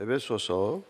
에베소서 0.00 0.80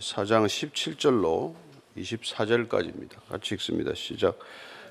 4장 0.00 0.44
17절로 0.44 1.52
24절까지입니다. 1.96 3.10
같이 3.30 3.54
읽습니다. 3.54 3.92
시작. 3.94 4.36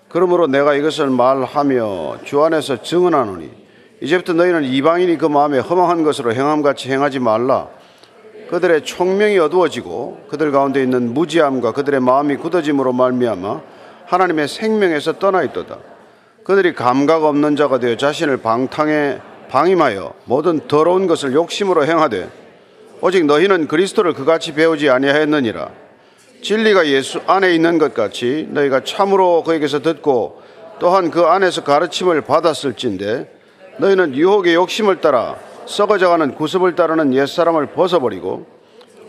그러므로 0.07 0.47
내가 0.47 0.73
이것을 0.75 1.09
말하며 1.09 2.19
주 2.23 2.41
안에서 2.41 2.81
증언하노니 2.81 3.51
이제부터 3.99 4.31
너희는 4.31 4.63
이방인이 4.63 5.17
그 5.17 5.25
마음에 5.25 5.59
허망한 5.59 6.03
것으로 6.03 6.33
행함같이 6.33 6.89
행하지 6.89 7.19
말라. 7.19 7.67
그들의 8.49 8.85
총명이 8.85 9.37
어두워지고 9.39 10.27
그들 10.29 10.53
가운데 10.53 10.81
있는 10.81 11.13
무지함과 11.13 11.73
그들의 11.73 11.99
마음이 11.99 12.37
굳어짐으로 12.37 12.93
말미암아 12.93 13.61
하나님의 14.05 14.47
생명에서 14.47 15.19
떠나 15.19 15.43
있도다. 15.43 15.79
그들이 16.45 16.73
감각 16.73 17.25
없는 17.25 17.57
자가 17.57 17.79
되어 17.79 17.97
자신을 17.97 18.37
방탕에 18.37 19.19
방임하여 19.49 20.13
모든 20.23 20.65
더러운 20.69 21.07
것을 21.07 21.33
욕심으로 21.33 21.85
행하되 21.85 22.48
오직 23.01 23.25
너희는 23.25 23.67
그리스도를 23.67 24.13
그같이 24.13 24.53
배우지 24.53 24.89
아니하였느니라. 24.89 25.71
진리가 26.41 26.87
예수 26.87 27.21
안에 27.27 27.53
있는 27.53 27.77
것 27.77 27.93
같이 27.93 28.47
너희가 28.51 28.83
참으로 28.83 29.43
그에게서 29.43 29.81
듣고 29.81 30.41
또한 30.79 31.11
그 31.11 31.23
안에서 31.23 31.63
가르침을 31.63 32.21
받았을진데 32.21 33.39
너희는 33.79 34.15
유혹의 34.15 34.55
욕심을 34.55 35.01
따라 35.01 35.37
썩어져가는 35.65 36.35
구습을 36.35 36.75
따르는 36.75 37.13
옛사람을 37.13 37.67
벗어버리고 37.67 38.45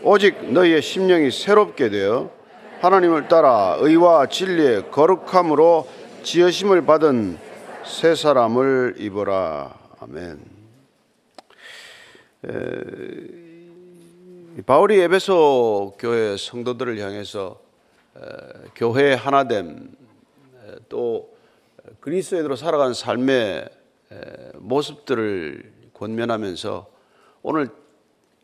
오직 0.03 0.51
너희의 0.51 0.81
심령이 0.81 1.31
새롭게 1.31 1.89
되어 1.89 2.31
하나님을 2.81 3.27
따라 3.27 3.77
의와 3.79 4.27
진리의 4.27 4.91
거룩함으로 4.91 5.87
지으심을 6.23 6.85
받은 6.85 7.37
새 7.85 8.15
사람을 8.15 8.95
입어라. 8.97 9.73
아멘. 9.99 10.39
바울이 14.65 14.99
에베소 14.99 15.95
교회 15.97 16.35
성도들을 16.35 16.99
향해서 16.99 17.61
교회의 18.75 19.15
하나됨 19.15 19.95
또 20.89 21.33
그리스도인으로 22.01 22.57
살아가는 22.57 22.93
삶의 22.93 23.69
모습들을 24.55 25.71
권면하면서 25.93 26.91
오늘 27.43 27.69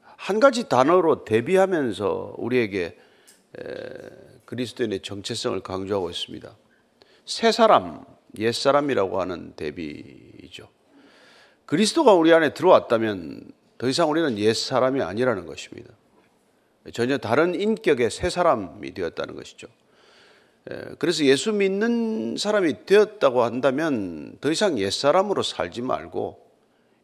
한 0.01 0.39
가지 0.39 0.69
단어로 0.69 1.25
대비하면서 1.25 2.35
우리에게 2.37 2.97
그리스도인의 4.45 5.01
정체성을 5.01 5.59
강조하고 5.59 6.09
있습니다. 6.09 6.55
새 7.25 7.51
사람, 7.51 8.05
옛 8.39 8.53
사람이라고 8.53 9.19
하는 9.19 9.51
대비이죠. 9.57 10.69
그리스도가 11.65 12.13
우리 12.13 12.33
안에 12.33 12.53
들어왔다면 12.53 13.51
더 13.77 13.87
이상 13.89 14.09
우리는 14.09 14.37
옛 14.39 14.53
사람이 14.53 15.01
아니라는 15.01 15.45
것입니다. 15.45 15.93
전혀 16.93 17.17
다른 17.17 17.59
인격의 17.59 18.09
새 18.11 18.29
사람이 18.29 18.93
되었다는 18.93 19.35
것이죠. 19.35 19.67
그래서 20.99 21.23
예수 21.23 21.53
믿는 21.53 22.35
사람이 22.37 22.85
되었다고 22.85 23.43
한다면 23.43 24.37
더 24.41 24.51
이상 24.51 24.77
옛 24.79 24.91
사람으로 24.91 25.43
살지 25.43 25.81
말고 25.81 26.45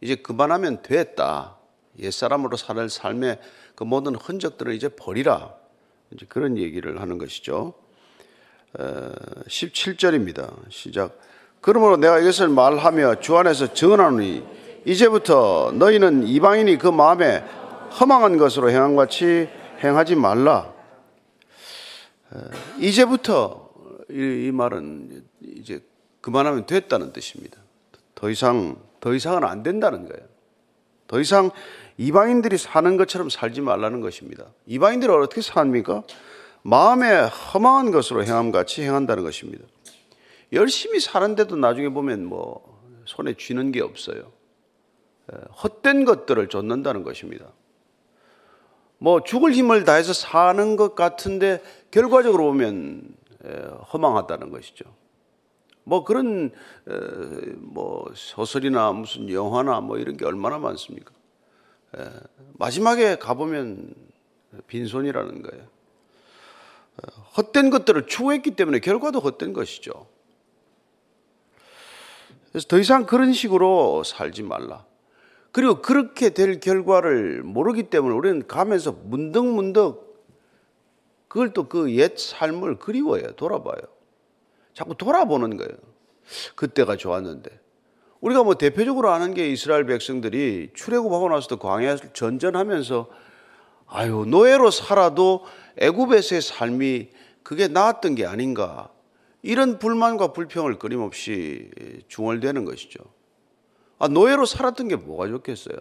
이제 0.01 0.15
그만하면 0.15 0.81
됐다. 0.81 1.57
옛 1.99 2.11
사람으로 2.11 2.57
사는 2.57 2.87
삶의 2.89 3.39
그 3.75 3.83
모든 3.83 4.15
흔적들을 4.15 4.73
이제 4.73 4.89
버리라. 4.89 5.53
이제 6.11 6.25
그런 6.27 6.57
얘기를 6.57 6.99
하는 6.99 7.17
것이죠. 7.17 7.73
17절입니다. 9.47 10.51
시작. 10.69 11.17
그러므로 11.61 11.95
내가 11.95 12.19
이것을 12.19 12.49
말하며 12.49 13.21
주 13.21 13.37
안에서 13.37 13.73
전하노니 13.73 14.43
이제부터 14.85 15.71
너희는 15.75 16.27
이방인이 16.27 16.77
그 16.77 16.87
마음에 16.87 17.39
허망한 17.99 18.37
것으로 18.37 18.69
행한 18.69 18.97
같이 18.97 19.47
행하지 19.83 20.15
말라. 20.15 20.73
이제부터 22.79 23.69
이, 24.09 24.47
이 24.47 24.51
말은 24.51 25.23
이제 25.41 25.83
그만하면 26.21 26.65
됐다는 26.65 27.13
뜻입니다. 27.13 27.57
더 28.15 28.29
이상 28.29 28.77
더 28.99 29.13
이상은 29.13 29.43
안 29.43 29.63
된다는 29.63 30.07
거예요. 30.07 30.25
더 31.07 31.19
이상 31.19 31.51
이방인들이 31.97 32.57
사는 32.57 32.97
것처럼 32.97 33.29
살지 33.29 33.61
말라는 33.61 34.01
것입니다. 34.01 34.45
이방인들은 34.65 35.21
어떻게 35.21 35.41
삽니까? 35.41 36.03
마음에 36.63 37.11
허망한 37.11 37.91
것으로 37.91 38.23
행함 38.23 38.51
같이 38.51 38.81
행한다는 38.81 39.23
것입니다. 39.23 39.65
열심히 40.53 40.99
사는데도 40.99 41.57
나중에 41.57 41.89
보면 41.89 42.25
뭐 42.25 42.81
손에 43.05 43.33
쥐는 43.33 43.71
게 43.71 43.81
없어요. 43.81 44.31
헛된 45.61 46.05
것들을 46.05 46.47
쫓는다는 46.47 47.03
것입니다. 47.03 47.45
뭐 49.03 49.21
죽을 49.21 49.51
힘을 49.51 49.83
다해서 49.83 50.13
사는 50.13 50.77
것 50.77 50.95
같은데 50.95 51.61
결과적으로 51.91 52.45
보면 52.45 53.03
허망하다는 53.91 54.49
것이죠. 54.49 54.85
뭐 55.83 56.05
그런 56.05 56.51
뭐 57.57 58.09
소설이나 58.15 58.93
무슨 58.93 59.29
영화나 59.29 59.81
뭐 59.81 59.97
이런 59.97 60.15
게 60.15 60.23
얼마나 60.23 60.57
많습니까? 60.57 61.11
마지막에 62.53 63.17
가보면 63.17 63.93
빈손이라는 64.67 65.41
거예요. 65.41 65.67
헛된 67.35 67.71
것들을 67.71 68.07
추구했기 68.07 68.51
때문에 68.51 68.79
결과도 68.79 69.19
헛된 69.19 69.51
것이죠. 69.51 70.07
그래서 72.51 72.67
더 72.69 72.79
이상 72.79 73.05
그런 73.05 73.33
식으로 73.33 74.05
살지 74.05 74.43
말라. 74.43 74.85
그리고 75.53 75.81
그렇게 75.81 76.31
될 76.31 76.59
결과를 76.59 77.43
모르기 77.43 77.83
때문에 77.83 78.13
우리는 78.15 78.47
가면서 78.47 78.91
문득문득 78.91 80.11
그걸 81.29 81.53
또 81.53 81.69
그 81.69 81.89
옛 81.95 82.19
삶을 82.19 82.79
그리워요. 82.79 83.31
돌아봐요. 83.35 83.77
자꾸 84.73 84.95
돌아보는 84.95 85.55
거예요. 85.57 85.71
그때가 86.55 86.97
좋았는데. 86.97 87.51
우리가 88.21 88.43
뭐 88.43 88.55
대표적으로 88.55 89.11
아는 89.11 89.33
게 89.35 89.49
이스라엘 89.49 89.85
백성들이 89.85 90.71
출애굽하고 90.73 91.29
나서도 91.29 91.57
광야를 91.59 92.09
전전하면서 92.13 93.09
아유 93.87 94.25
노예로 94.27 94.71
살아도 94.71 95.43
애굽에서의 95.77 96.41
삶이 96.41 97.09
그게 97.43 97.67
나았던 97.67 98.15
게 98.15 98.25
아닌가 98.25 98.89
이런 99.43 99.77
불만과 99.77 100.33
불평을 100.33 100.79
끊임없이 100.79 101.69
중얼대는 102.07 102.65
것이죠. 102.65 102.99
아, 104.03 104.09
노예로 104.09 104.45
살았던 104.45 104.89
게 104.89 104.97
뭐가 104.97 105.29
좋겠어요? 105.29 105.77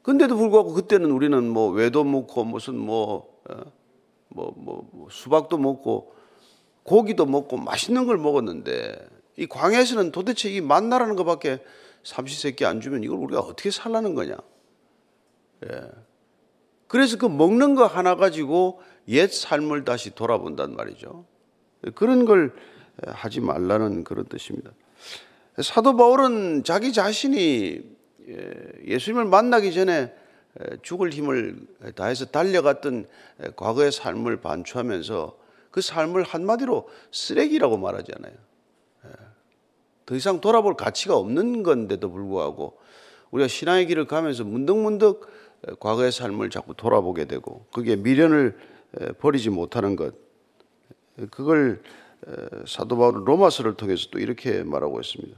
근데도 0.00 0.38
불구하고 0.38 0.72
그때는 0.72 1.10
우리는 1.10 1.46
뭐 1.50 1.70
외도 1.70 2.02
먹고 2.02 2.44
무슨 2.44 2.78
뭐, 2.78 3.42
어, 3.46 3.60
뭐, 4.28 4.54
뭐, 4.56 4.88
뭐 4.90 5.08
수박도 5.10 5.58
먹고 5.58 6.14
고기도 6.82 7.26
먹고 7.26 7.58
맛있는 7.58 8.06
걸 8.06 8.16
먹었는데 8.16 9.06
이 9.36 9.46
광야에서는 9.46 10.12
도대체 10.12 10.48
이 10.48 10.62
만나라는 10.62 11.14
것밖에 11.16 11.62
삼시세끼 12.04 12.64
안 12.64 12.80
주면 12.80 13.04
이걸 13.04 13.18
우리가 13.18 13.40
어떻게 13.40 13.70
살라는 13.70 14.14
거냐? 14.14 14.38
예. 15.66 15.90
그래서 16.86 17.18
그 17.18 17.26
먹는 17.26 17.74
거 17.74 17.84
하나 17.84 18.14
가지고 18.14 18.80
옛 19.08 19.30
삶을 19.30 19.84
다시 19.84 20.14
돌아본단 20.14 20.74
말이죠. 20.74 21.26
그런 21.94 22.24
걸 22.24 22.54
하지 23.08 23.40
말라는 23.40 24.04
그런 24.04 24.24
뜻입니다. 24.24 24.70
사도 25.62 25.96
바울은 25.96 26.64
자기 26.64 26.92
자신이 26.92 27.82
예, 28.28 28.52
예수님을 28.86 29.26
만나기 29.26 29.72
전에 29.72 30.12
죽을 30.82 31.10
힘을 31.10 31.58
다해서 31.94 32.26
달려갔던 32.26 33.06
과거의 33.56 33.92
삶을 33.92 34.40
반추하면서 34.40 35.36
그 35.70 35.80
삶을 35.80 36.22
한마디로 36.22 36.88
쓰레기라고 37.10 37.76
말하잖아요. 37.76 38.32
예. 39.04 39.10
더 40.06 40.14
이상 40.14 40.40
돌아볼 40.40 40.74
가치가 40.74 41.16
없는 41.16 41.62
건데도 41.62 42.10
불구하고 42.10 42.78
우리가 43.30 43.48
신앙의 43.48 43.86
길을 43.86 44.06
가면서 44.06 44.44
문득문득 44.44 45.78
과거의 45.80 46.12
삶을 46.12 46.50
자꾸 46.50 46.74
돌아보게 46.74 47.24
되고 47.24 47.66
그게 47.72 47.96
미련을 47.96 48.56
버리지 49.18 49.50
못하는 49.50 49.96
것 49.96 50.14
그걸 51.30 51.82
사도 52.66 52.96
바울은 52.96 53.24
로마서를 53.24 53.74
통해서 53.74 54.08
또 54.10 54.18
이렇게 54.18 54.62
말하고 54.62 55.00
있습니다. 55.00 55.36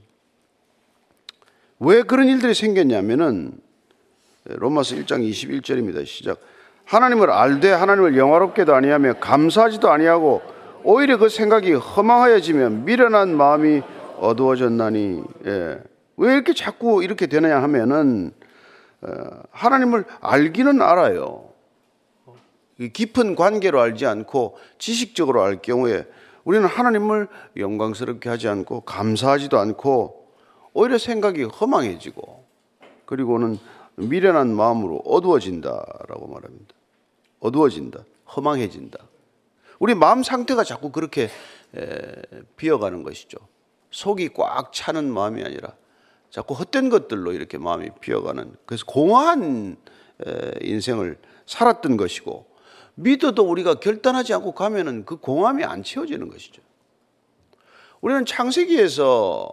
왜 1.81 2.03
그런 2.03 2.29
일들이 2.29 2.55
생겼냐면은 2.55 3.53
로마서 4.45 4.95
1장 4.97 5.29
21절입니다. 5.29 6.07
시작. 6.07 6.41
하나님을 6.85 7.31
알되 7.31 7.71
하나님을 7.71 8.17
영화롭게도 8.17 8.75
아니하며 8.75 9.15
감사하지도 9.15 9.91
아니하고 9.91 10.43
오히려 10.85 11.19
그 11.19 11.29
생각이 11.29 11.73
허망하여지면 11.73 12.85
미련한 12.85 13.37
마음이 13.37 13.83
어두워졌나니 14.19 15.23
예. 15.47 15.83
왜 16.17 16.33
이렇게 16.33 16.55
자꾸 16.55 17.03
이렇게 17.03 17.27
되느냐 17.27 17.61
하면은 17.63 18.33
어, 19.03 19.09
하나님을 19.51 20.05
알기는 20.21 20.81
알아요. 20.81 21.51
깊은 22.93 23.35
관계로 23.35 23.81
알지 23.81 24.07
않고 24.07 24.57
지식적으로 24.79 25.43
알 25.43 25.61
경우에 25.61 26.07
우리는 26.47 26.65
하나님을 26.65 27.27
영광스럽게 27.57 28.29
하지 28.29 28.47
않고 28.47 28.83
감사하지도 28.83 29.59
않고 29.59 30.29
오히려 30.75 30.97
생각이 30.97 31.43
허망해지고 31.43 32.47
그리고는 33.05 33.59
미련한 33.97 34.55
마음으로 34.55 35.03
어두워진다라고 35.05 36.29
말합니다. 36.29 36.75
어두워진다. 37.41 38.05
허망해진다. 38.37 38.99
우리 39.81 39.97
마음 39.97 40.23
상태가 40.23 40.63
자꾸 40.63 40.93
그렇게 40.93 41.31
비어가는 42.57 43.03
것이죠. 43.03 43.39
속이 43.91 44.31
꽉 44.35 44.73
차는 44.73 45.13
마음이 45.13 45.43
아니라 45.43 45.73
자꾸 46.31 46.55
헛된 46.55 46.91
것들로 46.91 47.33
이렇게 47.33 47.59
마음이 47.59 47.91
비어가는 48.01 48.55
그래서 48.67 48.85
공허한 48.87 49.77
인생을 50.61 51.19
살았던 51.47 51.97
것이고 51.97 52.47
믿어도 52.97 53.49
우리가 53.49 53.75
결단하지 53.75 54.35
않고 54.35 54.53
가면은 54.53 55.05
그 55.05 55.17
공함이 55.17 55.65
안 55.65 55.83
채워지는 55.83 56.29
것이죠. 56.29 56.63
우리는 58.01 58.25
창세기에서 58.25 59.53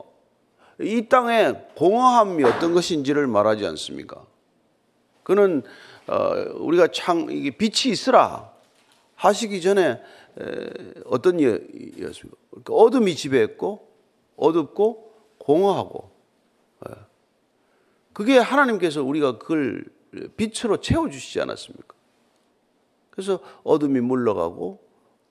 이 0.79 1.07
땅의 1.07 1.67
공허함이 1.75 2.43
어떤 2.43 2.73
것인지를 2.73 3.27
말하지 3.27 3.65
않습니까? 3.67 4.25
그는 5.23 5.61
어, 6.07 6.33
우리가 6.55 6.87
창 6.87 7.27
이게 7.29 7.51
빛이 7.51 7.91
있으라 7.91 8.51
하시기 9.15 9.61
전에 9.61 10.01
어떤 11.05 11.39
이였습니까? 11.39 12.37
그러니까 12.49 12.73
어둠이 12.73 13.15
지배했고 13.15 13.87
어둡고 14.35 15.13
공허하고 15.37 16.11
예. 16.89 16.93
그게 18.13 18.37
하나님께서 18.37 19.03
우리가 19.03 19.37
그걸 19.37 19.85
빛으로 20.37 20.77
채워주시지 20.77 21.41
않았습니까? 21.41 21.95
그래서 23.13 23.39
어둠이 23.63 23.99
물러가고 24.01 24.79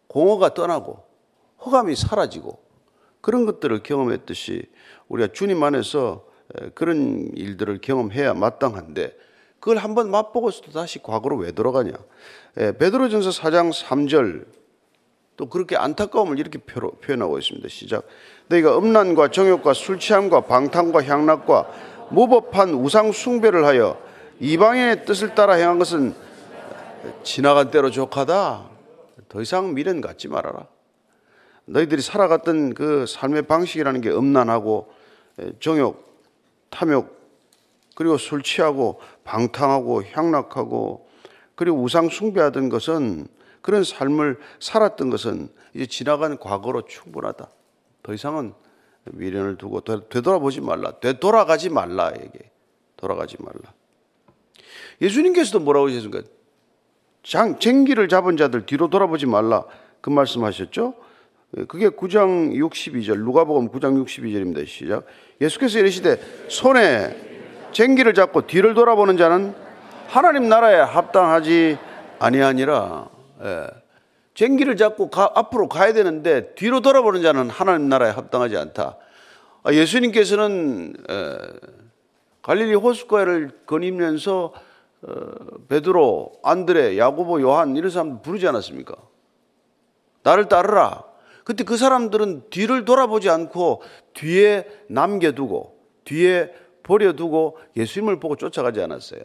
공허가 0.07 0.55
떠나고 0.55 1.03
허감이 1.65 1.97
사라지고 1.97 2.61
그런 3.21 3.45
것들을 3.45 3.83
경험했듯이 3.83 4.67
우리가 5.09 5.33
주님 5.33 5.61
안에서 5.65 6.25
그런 6.75 7.33
일들을 7.35 7.81
경험해야 7.81 8.35
마땅한데 8.35 9.17
그걸 9.59 9.79
한번 9.79 10.13
맛보고서도 10.13 10.71
다시 10.71 11.03
과거로 11.03 11.39
왜 11.39 11.51
돌아가냐? 11.51 11.93
베드로전서 12.55 13.31
4장 13.31 13.73
3절 13.73 14.47
또 15.37 15.49
그렇게 15.49 15.77
안타까움을 15.77 16.39
이렇게 16.39 16.59
표현하고 16.61 17.39
있습니다. 17.39 17.69
시작. 17.69 18.05
너희가 18.47 18.79
음란과 18.79 19.33
정욕과 19.33 19.73
술 19.75 19.99
취함과 19.99 20.43
방탕과 20.43 21.03
향락과 21.03 21.69
무법한 22.11 22.75
우상 22.75 23.11
숭배를 23.11 23.65
하여 23.65 24.01
이방인의 24.39 25.05
뜻을 25.05 25.35
따라 25.35 25.55
행한 25.55 25.81
것은 25.81 26.15
지나간 27.23 27.71
때로 27.71 27.91
족하다. 27.91 28.71
더 29.29 29.41
이상 29.41 29.75
미련 29.75 30.01
갖지 30.01 30.29
말아라. 30.29 30.67
너희들이 31.65 32.03
살아갔던 32.03 32.75
그 32.75 33.07
삶의 33.07 33.43
방식이라는 33.43 34.01
게 34.01 34.11
음란하고 34.11 34.93
정욕, 35.61 36.21
탐욕, 36.71 37.21
그리고 37.95 38.17
술 38.19 38.43
취하고 38.43 39.01
방탕하고 39.25 40.03
향락하고 40.05 41.09
그리고 41.55 41.83
우상 41.83 42.09
숭배하던 42.09 42.69
것은 42.69 43.29
그런 43.61 43.85
삶을 43.85 44.41
살았던 44.59 45.11
것은 45.11 45.49
이제 45.75 45.87
지나간 45.87 46.39
과거로 46.39 46.87
충분하다. 46.87 47.49
더 48.03 48.13
이상은 48.13 48.55
미련을 49.05 49.57
두고 49.57 49.81
되돌아보지 49.81 50.61
말라. 50.61 50.99
되돌아가지 51.01 51.69
말라. 51.71 52.13
에게 52.15 52.51
돌아가지 52.97 53.37
말라. 53.39 53.73
예수님께서도 55.01 55.61
뭐라고 55.61 55.89
하셨습니까? 55.89 56.29
장, 57.23 57.59
쟁기를 57.59 58.09
잡은 58.09 58.37
자들 58.37 58.67
뒤로 58.67 58.89
돌아보지 58.89 59.27
말라. 59.27 59.65
그 60.01 60.11
말씀하셨죠? 60.11 60.95
그게 61.69 61.91
9장 61.91 62.55
62절, 62.55 63.19
누가복음 63.19 63.69
9장 63.71 64.03
62절입니다. 64.05 64.67
시작. 64.67 65.05
예수께서 65.41 65.79
이르시되 65.79 66.19
손에 66.49 67.69
쟁기를 67.73 68.15
잡고 68.15 68.47
뒤를 68.47 68.75
돌아보는 68.75 69.17
자는 69.17 69.55
하나님 70.09 70.49
나라에 70.49 70.77
합당하지 70.77 71.79
아니하니라. 72.19 73.09
예. 73.45 73.67
쟁기를 74.35 74.77
잡고 74.77 75.11
가, 75.11 75.31
앞으로 75.35 75.69
가야 75.69 75.93
되는데 75.93 76.55
뒤로 76.55 76.81
돌아보는 76.81 77.23
자는 77.23 77.51
하나님 77.51 77.89
나라에 77.89 78.11
합당하지 78.11 78.57
않다. 78.57 78.97
아, 79.63 79.73
예수님께서는 79.73 80.95
에, 81.09 81.37
갈릴리 82.41 82.75
호숫가를 82.75 83.51
거니면서 83.67 84.53
어, 84.55 84.72
베드로, 85.69 86.33
안드레, 86.43 86.99
야고보, 86.99 87.41
요한 87.41 87.77
이런 87.77 87.91
사람 87.91 88.23
부르지 88.23 88.47
않았습니까? 88.47 88.95
나를 90.23 90.49
따르라. 90.49 91.05
그때 91.45 91.65
그 91.65 91.77
사람들은 91.77 92.51
뒤를 92.51 92.85
돌아보지 92.85 93.29
않고 93.29 93.83
뒤에 94.15 94.67
남겨두고 94.89 95.77
뒤에 96.05 96.53
버려두고 96.85 97.59
예수님을 97.77 98.21
보고 98.21 98.37
쫓아가지 98.37 98.81
않았어요. 98.81 99.23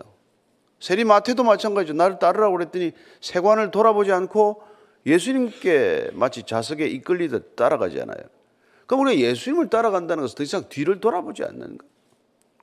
세리마태도 0.80 1.44
마찬가지죠. 1.44 1.94
나를 1.94 2.20
따르라고 2.20 2.58
그랬더니 2.58 2.92
세관을 3.22 3.72
돌아보지 3.72 4.12
않고 4.12 4.64
예수님께 5.06 6.12
마치 6.14 6.44
자석에 6.44 6.86
이끌리듯 6.88 7.56
따라가지 7.56 8.02
않아요. 8.02 8.22
그럼 8.86 9.02
우리가 9.02 9.20
예수님을 9.20 9.70
따라간다는 9.70 10.24
것은 10.24 10.36
더 10.36 10.44
이상 10.44 10.70
뒤를 10.70 11.00
돌아보지 11.00 11.44
않는 11.44 11.78
거. 11.78 11.86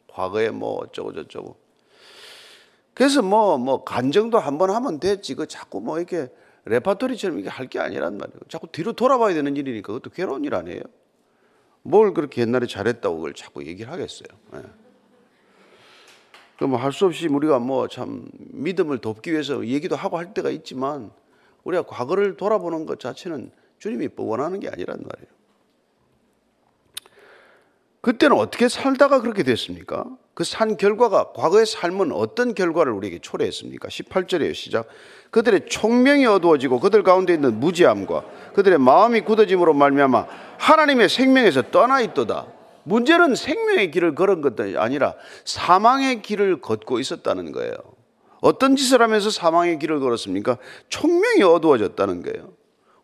과거에 0.09 0.51
뭐 0.51 0.79
어쩌고 0.79 1.13
저쩌고. 1.13 1.64
그래서 2.95 3.23
뭐, 3.23 3.59
뭐, 3.59 3.83
간정도 3.85 4.39
한 4.39 4.59
번 4.59 4.71
하면 4.71 5.01
됐지. 5.01 5.35
그 5.35 5.47
자꾸 5.49 5.81
뭐 5.81 5.99
이렇게 5.99 6.29
레파토리처럼 6.67 7.39
이게 7.41 7.49
할 7.49 7.69
게 7.69 7.79
아니란 7.81 8.17
말이에요. 8.19 8.39
자꾸 8.49 8.69
뒤로 8.69 8.93
돌아봐야 8.93 9.35
되는 9.35 9.57
일이니까 9.57 9.89
그것도 9.89 10.11
괴로운 10.11 10.45
일 10.45 10.55
아니에요. 10.55 10.81
뭘 11.83 12.15
그렇게 12.15 12.41
옛날에 12.43 12.67
잘했다고 12.67 13.17
그걸 13.17 13.35
자꾸 13.35 13.67
얘기를 13.67 13.93
하겠어요. 13.93 14.29
네. 14.53 14.61
그럼 16.57 16.77
할수 16.77 17.05
없이 17.07 17.27
우리가 17.27 17.59
뭐 17.59 17.89
참 17.89 18.27
믿음을 18.37 18.99
돕기 18.99 19.33
위해서 19.33 19.67
얘기도 19.67 19.97
하고 19.97 20.17
할 20.19 20.33
때가 20.33 20.51
있지만 20.51 21.11
우리가 21.65 21.83
과거를 21.83 22.37
돌아보는 22.37 22.87
것 22.87 23.01
자체는 23.01 23.51
주님이 23.81 24.09
원하는 24.17 24.61
게 24.61 24.69
아니란 24.69 24.99
말이에요. 25.03 25.35
그때는 28.05 28.37
어떻게 28.37 28.69
살다가 28.69 29.23
그렇게 29.23 29.43
됐습니까? 29.43 30.05
그 30.35 30.45
산 30.45 30.77
결과가 30.77 31.33
과거의 31.33 31.65
삶은 31.65 32.13
어떤 32.13 32.55
결과를 32.55 32.93
우리에게 32.93 33.19
초래했습니까? 33.21 33.89
18절에요. 33.89 34.53
시작. 34.53 34.89
그들의 35.31 35.67
총명이 35.71 36.27
어두워지고 36.27 36.81
그들 36.81 37.03
가운데 37.03 37.33
있는 37.33 37.61
무지함과 37.61 38.25
그들의 38.53 38.79
마음이 38.79 39.23
굳어짐으로 39.23 39.73
말미암아 39.73 40.27
하나님의 40.59 41.09
생명에서 41.09 41.71
떠나 41.71 42.03
있도다. 42.03 42.47
문제는 42.83 43.37
생명의 43.37 43.91
길을 43.91 44.15
걸은 44.15 44.43
것도 44.43 44.79
아니라 44.79 45.15
사망의 45.47 46.21
길을 46.21 46.61
걷고 46.61 46.99
있었다는 46.99 47.53
거예요. 47.53 47.73
어떤 48.43 48.77
짓을 48.77 49.01
하면서 49.01 49.31
사망의 49.31 49.79
길을 49.79 50.01
걸었습니까? 50.01 50.59
총명이 50.91 51.43
어두워졌다는 51.43 52.23
거예요. 52.23 52.53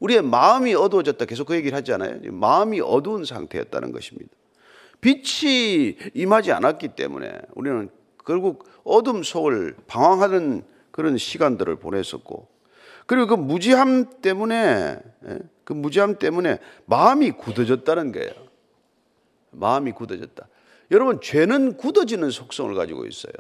우리의 0.01 0.21
마음이 0.21 0.75
어두워졌다. 0.75 1.25
계속 1.25 1.47
그 1.47 1.55
얘기를 1.55 1.75
하지 1.75 1.95
않아요? 1.95 2.19
마음이 2.25 2.83
어두운 2.83 3.25
상태였다는 3.25 3.93
것입니다. 3.93 4.31
빛이 5.01 5.97
임하지 6.15 6.53
않았기 6.53 6.89
때문에 6.89 7.33
우리는 7.55 7.91
결국 8.25 8.69
어둠 8.85 9.23
속을 9.23 9.77
방황하는 9.87 10.63
그런 10.91 11.17
시간들을 11.17 11.77
보냈었고 11.77 12.49
그리고 13.07 13.27
그 13.27 13.35
무지함 13.35 14.21
때문에 14.21 14.99
예, 15.27 15.39
그 15.65 15.73
무지함 15.73 16.17
때문에 16.17 16.59
마음이 16.87 17.33
굳어졌다는 17.33 18.13
거예요. 18.13 18.31
마음이 19.51 19.93
굳어졌다. 19.93 20.47
여러분 20.91 21.21
죄는 21.21 21.77
굳어지는 21.77 22.31
속성을 22.31 22.75
가지고 22.75 23.07
있어요. 23.07 23.33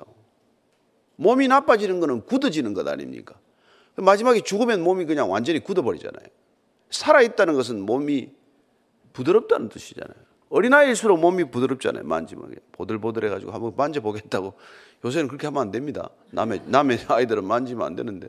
몸이 1.16 1.48
나빠지는 1.48 2.00
것은 2.00 2.24
굳어지는 2.24 2.74
것 2.74 2.88
아닙니까? 2.88 3.34
마지막에 3.96 4.40
죽으면 4.40 4.82
몸이 4.82 5.04
그냥 5.04 5.30
완전히 5.30 5.60
굳어버리잖아요. 5.60 6.26
살아있다는 6.90 7.54
것은 7.54 7.80
몸이 7.80 8.30
부드럽다는 9.12 9.68
뜻이잖아요. 9.68 10.29
어린아이일수록 10.50 11.18
몸이 11.20 11.50
부드럽잖아요. 11.50 12.04
만지면 12.04 12.54
보들보들해가지고 12.72 13.52
한번 13.52 13.72
만져보겠다고 13.76 14.54
요새는 15.04 15.28
그렇게 15.28 15.46
하면 15.46 15.62
안 15.62 15.70
됩니다. 15.70 16.10
남의 16.32 16.62
남의 16.66 16.98
아이들은 17.08 17.44
만지면 17.44 17.86
안 17.86 17.96
되는데 17.96 18.28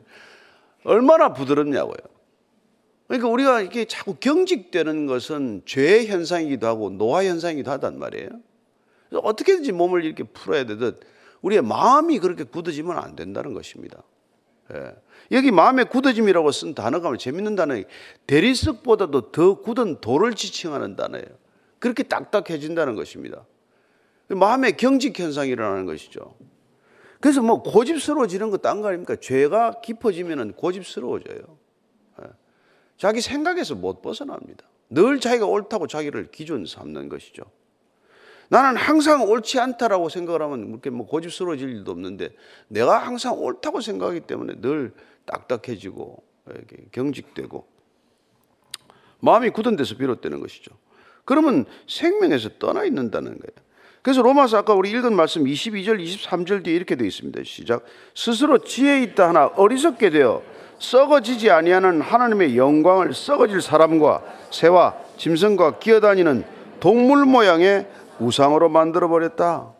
얼마나 0.84 1.32
부드럽냐고요. 1.32 1.96
그러니까 3.08 3.28
우리가 3.28 3.60
이게 3.60 3.84
자꾸 3.84 4.14
경직되는 4.14 5.06
것은 5.06 5.62
죄의 5.66 6.06
현상이기도 6.06 6.66
하고 6.66 6.90
노화 6.90 7.24
현상이기도 7.24 7.70
하단 7.70 7.98
말이에요. 7.98 8.30
어떻게든지 9.12 9.72
몸을 9.72 10.04
이렇게 10.04 10.22
풀어야 10.24 10.64
되듯 10.64 11.00
우리의 11.42 11.60
마음이 11.60 12.20
그렇게 12.20 12.44
굳어지면 12.44 12.96
안 12.96 13.16
된다는 13.16 13.52
것입니다. 13.52 14.02
예. 14.72 14.94
여기 15.32 15.50
마음의 15.50 15.86
굳어짐이라고 15.86 16.52
쓴 16.52 16.74
단어가 16.74 17.14
재밌는 17.16 17.56
단어예요. 17.56 17.84
대리석보다도 18.26 19.32
더 19.32 19.60
굳은 19.60 20.00
돌을 20.00 20.34
지칭하는 20.34 20.96
단어예요. 20.96 21.41
그렇게 21.82 22.04
딱딱해진다는 22.04 22.94
것입니다. 22.94 23.44
마음의 24.28 24.76
경직 24.76 25.18
현상이 25.18 25.50
일어나는 25.50 25.84
것이죠. 25.84 26.36
그래서 27.18 27.42
뭐 27.42 27.60
고집스러워지는 27.60 28.50
것도 28.50 28.68
안 28.68 28.82
가립니까? 28.82 29.16
죄가 29.16 29.80
깊어지면 29.80 30.52
고집스러워져요. 30.52 31.58
예. 32.22 32.26
자기 32.96 33.20
생각에서 33.20 33.74
못 33.74 34.00
벗어납니다. 34.00 34.64
늘 34.90 35.18
자기가 35.18 35.46
옳다고 35.46 35.88
자기를 35.88 36.30
기준 36.30 36.66
삼는 36.66 37.08
것이죠. 37.08 37.42
나는 38.48 38.76
항상 38.76 39.28
옳지 39.28 39.58
않다라고 39.58 40.08
생각을 40.08 40.40
하면 40.40 40.68
이렇게 40.68 40.88
뭐 40.88 41.04
고집스러워질 41.08 41.68
일도 41.68 41.90
없는데 41.90 42.28
내가 42.68 42.98
항상 42.98 43.36
옳다고 43.36 43.80
생각하기 43.80 44.20
때문에 44.20 44.60
늘 44.60 44.94
딱딱해지고 45.24 46.22
이렇게 46.46 46.76
경직되고 46.92 47.66
마음이 49.18 49.50
굳은 49.50 49.74
데서 49.74 49.96
비롯되는 49.96 50.38
것이죠. 50.38 50.80
그러면 51.24 51.64
생명에서 51.86 52.50
떠나 52.58 52.84
있는다는 52.84 53.30
거예요. 53.30 53.62
그래서 54.02 54.20
로마서 54.22 54.58
아까 54.58 54.74
우리 54.74 54.90
읽은 54.90 55.14
말씀 55.14 55.44
22절, 55.44 56.04
23절 56.04 56.64
뒤에 56.64 56.74
이렇게 56.74 56.96
되어 56.96 57.06
있습니다. 57.06 57.40
시작. 57.44 57.84
스스로 58.14 58.58
지혜 58.58 59.02
있다 59.02 59.28
하나 59.28 59.46
어리석게 59.46 60.10
되어 60.10 60.42
썩어지지 60.80 61.50
아니하는 61.50 62.00
하나님의 62.00 62.56
영광을 62.56 63.14
썩어질 63.14 63.62
사람과 63.62 64.22
새와 64.50 64.96
짐승과 65.16 65.78
기어다니는 65.78 66.44
동물 66.80 67.24
모양의 67.24 67.86
우상으로 68.18 68.68
만들어 68.68 69.06
버렸다. 69.06 69.72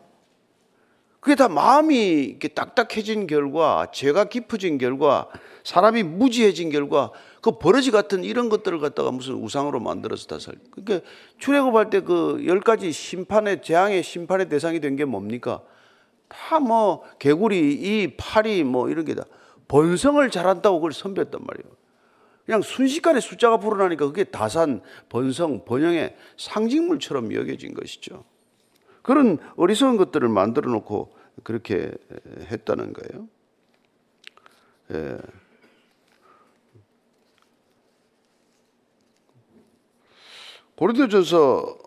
그게 1.23 1.35
다 1.35 1.47
마음이 1.47 1.95
이렇게 2.23 2.49
딱딱해진 2.49 3.27
결과, 3.27 3.87
죄가 3.93 4.25
깊어진 4.25 4.77
결과, 4.77 5.29
사람이 5.63 6.03
무지해진 6.03 6.69
결과, 6.69 7.11
그 7.41 7.57
버러지 7.57 7.91
같은 7.91 8.25
이런 8.25 8.49
것들을 8.49 8.79
갖다가 8.79 9.09
무슨 9.11 9.35
우상으로 9.35 9.79
만들어서 9.79 10.27
다 10.27 10.37
살. 10.39 10.55
그러니까 10.71 11.07
출애굽할 11.39 11.89
때 11.89 12.01
그 12.01 12.43
열 12.45 12.59
가지 12.59 12.91
심판의 12.91 13.61
재앙의 13.61 14.03
심판의 14.03 14.49
대상이 14.49 14.81
된 14.81 14.97
게 14.97 15.05
뭡니까? 15.05 15.61
다 16.27 16.59
뭐 16.59 17.03
개구리, 17.19 17.71
이 17.73 18.15
파리 18.17 18.63
뭐 18.65 18.89
이런 18.89 19.05
게다 19.05 19.23
번성을 19.69 20.29
잘한다고 20.29 20.79
그걸 20.79 20.91
선배했단 20.91 21.39
말이에요. 21.45 21.73
그냥 22.45 22.61
순식간에 22.61 23.21
숫자가 23.21 23.57
불어나니까 23.57 24.07
그게 24.07 24.25
다산, 24.25 24.81
번성, 25.07 25.63
번영의 25.63 26.15
상징물처럼 26.37 27.33
여겨진 27.33 27.73
것이죠. 27.73 28.25
그런 29.03 29.37
어리석은 29.57 29.97
것들을 29.97 30.27
만들어 30.29 30.71
놓고 30.71 31.13
그렇게 31.43 31.91
했다는 32.51 32.93
거예요. 32.93 33.27
예. 34.93 35.17
고린도전서 40.75 41.77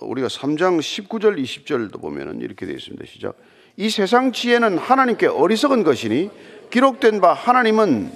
우리가 0.00 0.28
3장 0.28 0.78
19절 0.78 1.40
20절도 1.42 2.00
보면은 2.00 2.40
이렇게 2.40 2.66
되어 2.66 2.74
있습니다. 2.74 3.04
시작. 3.06 3.36
이 3.76 3.88
세상 3.88 4.32
지혜는 4.32 4.76
하나님께 4.78 5.28
어리석은 5.28 5.82
것이니 5.82 6.30
기록된 6.70 7.20
바 7.20 7.32
하나님은 7.32 8.12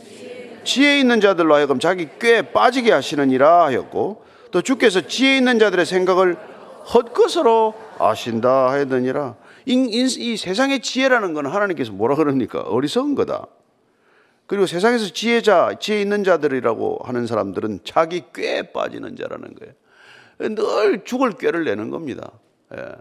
지혜 0.64 1.00
있는 1.00 1.20
자들로 1.20 1.54
하여금 1.54 1.78
자기 1.78 2.08
꾀에 2.18 2.52
빠지게 2.52 2.92
하시느니라 2.92 3.64
하였고 3.66 4.24
또 4.50 4.62
주께서 4.62 5.06
지혜 5.06 5.36
있는 5.38 5.58
자들의 5.58 5.86
생각을 5.86 6.36
헛것으로 6.92 7.74
아신다 7.98 8.70
하였느니라. 8.70 9.36
이, 9.66 10.36
세상의 10.36 10.80
지혜라는 10.80 11.34
건 11.34 11.46
하나님께서 11.46 11.92
뭐라 11.92 12.14
그럽니까? 12.16 12.60
어리석은 12.60 13.14
거다. 13.14 13.46
그리고 14.46 14.66
세상에서 14.66 15.12
지혜자, 15.12 15.76
지혜 15.78 16.00
있는 16.00 16.24
자들이라고 16.24 17.00
하는 17.04 17.26
사람들은 17.26 17.80
자기 17.84 18.24
꾀에 18.32 18.72
빠지는 18.72 19.16
자라는 19.16 19.54
거예요. 19.54 19.74
늘 20.38 21.04
죽을 21.04 21.32
꾀를 21.32 21.64
내는 21.64 21.90
겁니다. 21.90 22.32
예. 22.74 22.94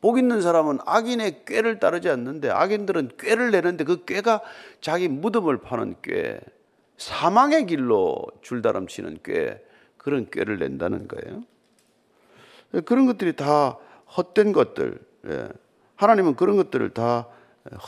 복 0.00 0.18
있는 0.18 0.42
사람은 0.42 0.80
악인의 0.84 1.44
꾀를 1.46 1.78
따르지 1.78 2.10
않는데 2.10 2.50
악인들은 2.50 3.12
꾀를 3.18 3.52
내는데 3.52 3.84
그 3.84 4.04
꾀가 4.04 4.42
자기 4.82 5.08
무덤을 5.08 5.62
파는 5.62 5.94
꾀, 6.02 6.40
사망의 6.98 7.64
길로 7.66 8.16
줄다람치는 8.42 9.20
꾀, 9.24 9.58
그런 9.96 10.28
꾀를 10.30 10.58
낸다는 10.58 11.08
거예요. 11.08 11.44
그런 12.82 13.06
것들이 13.06 13.36
다 13.36 13.78
헛된 14.16 14.52
것들. 14.52 15.00
예. 15.28 15.48
하나님은 15.96 16.36
그런 16.36 16.56
것들을 16.56 16.90
다 16.90 17.28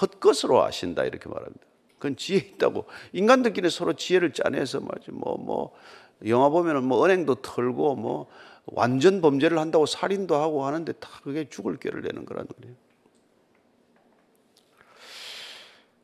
헛것으로 0.00 0.62
아신다 0.62 1.04
이렇게 1.04 1.28
말합니다. 1.28 1.66
그건 1.98 2.16
지혜 2.16 2.38
있다고 2.38 2.86
인간들끼리 3.12 3.70
서로 3.70 3.94
지혜를 3.94 4.32
짜내서 4.32 4.80
말이지 4.80 5.12
뭐뭐 5.12 5.38
뭐 5.38 5.72
영화 6.26 6.48
보면은 6.48 6.84
뭐 6.84 7.04
은행도 7.04 7.36
털고 7.36 7.96
뭐 7.96 8.26
완전 8.66 9.20
범죄를 9.20 9.58
한다고 9.58 9.86
살인도 9.86 10.36
하고 10.36 10.64
하는데 10.64 10.92
다 10.92 11.08
그게 11.22 11.48
죽을 11.48 11.78
죄를 11.78 12.02
내는 12.02 12.24
거란 12.24 12.46
말이에요. 12.56 12.76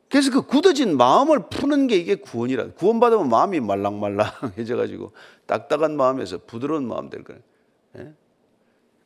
그래서 0.08 0.30
그 0.30 0.42
굳어진 0.42 0.98
마음을 0.98 1.48
푸는 1.48 1.86
게 1.86 1.96
이게 1.96 2.16
구원이라. 2.16 2.72
구원받으면 2.72 3.30
마음이 3.30 3.60
말랑말랑해져 3.60 4.76
가지고 4.76 5.12
딱딱한 5.46 5.96
마음에서 5.96 6.38
부드러운 6.46 6.86
마음 6.86 7.08
될 7.08 7.24
거예요. 7.24 7.40
예? 7.96 8.12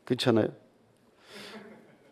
그렇잖아요. 0.07 0.49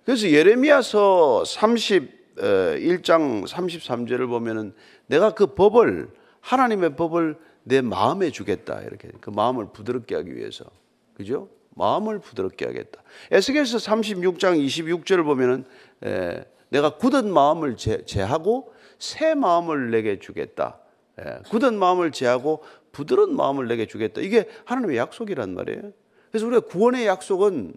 그래서 0.05 0.29
예레미야서 0.29 1.45
31장 1.47 3.47
33절을 3.47 4.29
보면은 4.29 4.75
내가 5.07 5.33
그 5.33 5.55
법을 5.55 6.11
하나님의 6.41 6.97
법을 6.97 7.39
내 7.63 7.81
마음에 7.81 8.31
주겠다 8.31 8.83
이렇게 8.83 9.09
그 9.21 9.31
마음을 9.31 9.69
부드럽게 9.73 10.15
하기 10.17 10.37
위해서 10.37 10.67
그죠? 11.15 11.49
마음을 11.71 12.19
부드럽게 12.19 12.67
하겠다. 12.67 13.03
에스겔서 13.31 13.79
36장 13.79 14.63
26절을 14.65 15.25
보면은 15.25 15.65
에, 16.05 16.45
내가 16.69 16.97
굳은 16.97 17.33
마음을 17.33 17.77
제, 17.77 18.05
제하고 18.05 18.75
새 18.99 19.35
마음을 19.35 19.91
내게 19.91 20.19
주겠다. 20.19 20.79
에, 21.19 21.39
굳은 21.49 21.79
마음을 21.79 22.13
제하고 22.13 22.63
부드러운 22.93 23.35
마음을 23.35 23.67
내게 23.67 23.87
주겠다. 23.87 24.21
이게 24.21 24.49
하나님의 24.67 24.99
약속이란 24.99 25.55
말이에요. 25.55 25.93
그래서 26.35 26.49
우리가 26.49 26.67
구원의 26.67 27.07
약속은 27.07 27.75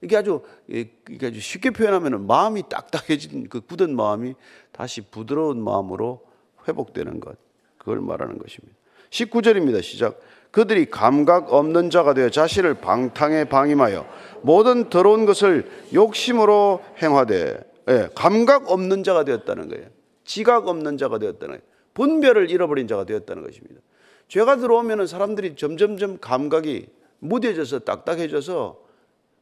이게 0.00 0.16
아주 0.16 0.42
이게 0.66 1.28
아주 1.28 1.38
쉽게 1.38 1.70
표현하면 1.70 2.26
마음이 2.26 2.64
딱딱해진 2.68 3.48
그 3.48 3.60
굳은 3.60 3.94
마음이 3.94 4.34
다시 4.72 5.00
부드러운 5.00 5.62
마음으로 5.62 6.20
회복되는 6.66 7.20
것. 7.20 7.36
그걸 7.78 8.00
말하는 8.00 8.38
것입니다. 8.38 8.76
19절입니다. 9.10 9.80
시작. 9.80 10.20
그들이 10.50 10.90
감각 10.90 11.52
없는 11.52 11.90
자가 11.90 12.14
되어 12.14 12.30
자신을 12.30 12.74
방탕에 12.80 13.44
방임하여 13.44 14.04
모든 14.42 14.90
더러운 14.90 15.24
것을 15.24 15.70
욕심으로 15.94 16.82
행하되 17.00 17.60
예, 17.90 18.08
감각 18.16 18.72
없는 18.72 19.04
자가 19.04 19.22
되었다는 19.22 19.68
거예요. 19.68 19.86
지각 20.24 20.66
없는 20.66 20.98
자가 20.98 21.18
되었다는 21.20 21.58
거예요. 21.58 21.62
분별을 21.94 22.50
잃어버린 22.50 22.88
자가 22.88 23.04
되었다는 23.04 23.44
것입니다. 23.44 23.80
죄가 24.26 24.56
들어오면 24.56 25.06
사람들이 25.06 25.54
점점점 25.54 26.18
감각이 26.20 26.88
무뎌져서 27.24 27.80
딱딱해져서 27.80 28.78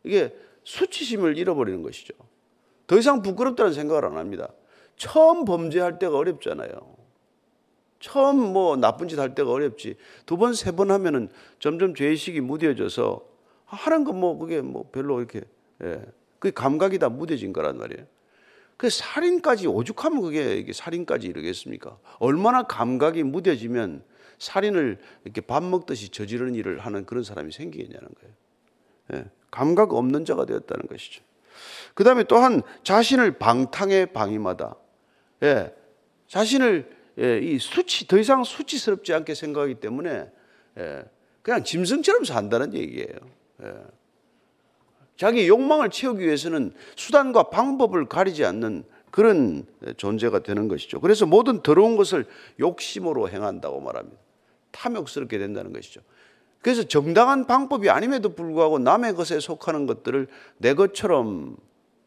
이게 0.05 0.35
수치심을 0.65 1.37
잃어버리는 1.37 1.83
것이죠. 1.83 2.15
더 2.87 2.97
이상 2.99 3.23
부끄럽다는 3.23 3.73
생각을 3.73 4.05
안 4.05 4.17
합니다. 4.17 4.49
처음 4.97 5.45
범죄할 5.45 5.99
때가 5.99 6.17
어렵잖아요. 6.17 6.71
처음 8.01 8.37
뭐 8.53 8.77
나쁜 8.77 9.09
짓 9.09 9.19
할 9.19 9.35
때가 9.35 9.51
어렵지. 9.51 9.97
두 10.27 10.37
번, 10.37 10.55
세 10.55 10.73
번 10.73 10.91
하면은 10.91 11.29
점점 11.59 11.95
죄의식이 11.95 12.41
무뎌져서 12.41 13.21
하는 13.67 14.05
거뭐 14.05 14.39
그게 14.39 14.61
뭐 14.61 14.89
별로 14.93 15.19
이렇게, 15.19 15.43
예. 15.83 16.03
그 16.39 16.51
감각이 16.51 16.99
다 16.99 17.09
무뎌진 17.09 17.53
거란 17.53 17.79
말이에요. 17.79 18.05
그 18.77 18.91
살인까지 18.91 19.69
오죽하면 19.69 20.21
그게 20.23 20.57
이게 20.57 20.73
살인까지 20.73 21.29
이르겠습니까? 21.29 21.99
얼마나 22.19 22.65
감각이 22.65 23.23
무뎌지면 23.23 24.03
살인을 24.43 24.99
이렇게 25.25 25.41
밥 25.41 25.63
먹듯이 25.63 26.09
저지르는 26.09 26.57
일을 26.57 26.81
하는 26.81 27.07
그런 27.07 27.23
사람이 27.23 27.53
생기겠냐는 27.53 28.09
거예요. 28.21 28.35
예. 29.15 29.31
감각 29.53 29.95
없는 29.95 30.25
자가 30.25 30.47
되었다는 30.47 30.87
것이죠. 30.89 31.23
그 31.95 32.03
다음에 32.03 32.25
또한 32.25 32.63
자신을 32.83 33.39
방탕에 33.39 34.07
방임하다. 34.07 34.75
예. 35.45 35.73
자신을 36.27 36.91
예, 37.19 37.39
이 37.39 37.59
수치 37.59 38.09
더 38.09 38.19
이상 38.19 38.43
수치스럽지 38.43 39.13
않게 39.13 39.35
생각하기 39.35 39.77
때문에 39.77 40.31
예, 40.79 41.05
그냥 41.43 41.63
짐승처럼 41.63 42.25
산다는 42.25 42.75
얘기예요. 42.75 43.15
예. 43.63 43.75
자기 45.17 45.47
욕망을 45.47 45.91
채우기 45.91 46.25
위해서는 46.25 46.73
수단과 46.97 47.45
방법을 47.51 48.07
가리지 48.07 48.45
않는 48.45 48.85
그런 49.13 49.67
존재가 49.99 50.41
되는 50.41 50.67
것이죠. 50.67 51.01
그래서 51.01 51.27
모든 51.27 51.63
더러운 51.63 51.97
것을 51.97 52.25
욕심으로 52.59 53.29
행한다고 53.29 53.81
말합니다. 53.81 54.32
탐욕스럽게 54.73 55.39
된다는 55.39 55.73
것이죠. 55.73 56.01
그래서 56.61 56.83
정당한 56.85 57.47
방법이 57.47 57.91
아님에도 57.91 58.35
불구하고 58.35 58.79
남의 58.79 59.15
것에 59.15 59.41
속하는 59.41 59.87
것들을 59.87 60.29
내 60.59 60.75
것처럼 60.75 61.57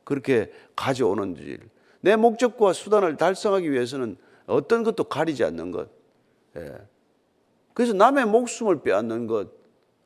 그렇게 0.04 0.52
가져오는 0.76 1.36
일. 1.38 1.60
내 2.00 2.16
목적과 2.16 2.72
수단을 2.72 3.18
달성하기 3.18 3.72
위해서는 3.72 4.18
어떤 4.46 4.84
것도 4.84 5.06
가리지 5.06 5.44
않는 5.44 5.72
것. 5.72 5.90
예. 6.56 6.72
그래서 7.74 7.94
남의 7.94 8.26
목숨을 8.26 8.82
빼앗는 8.82 9.28
것. 9.28 9.50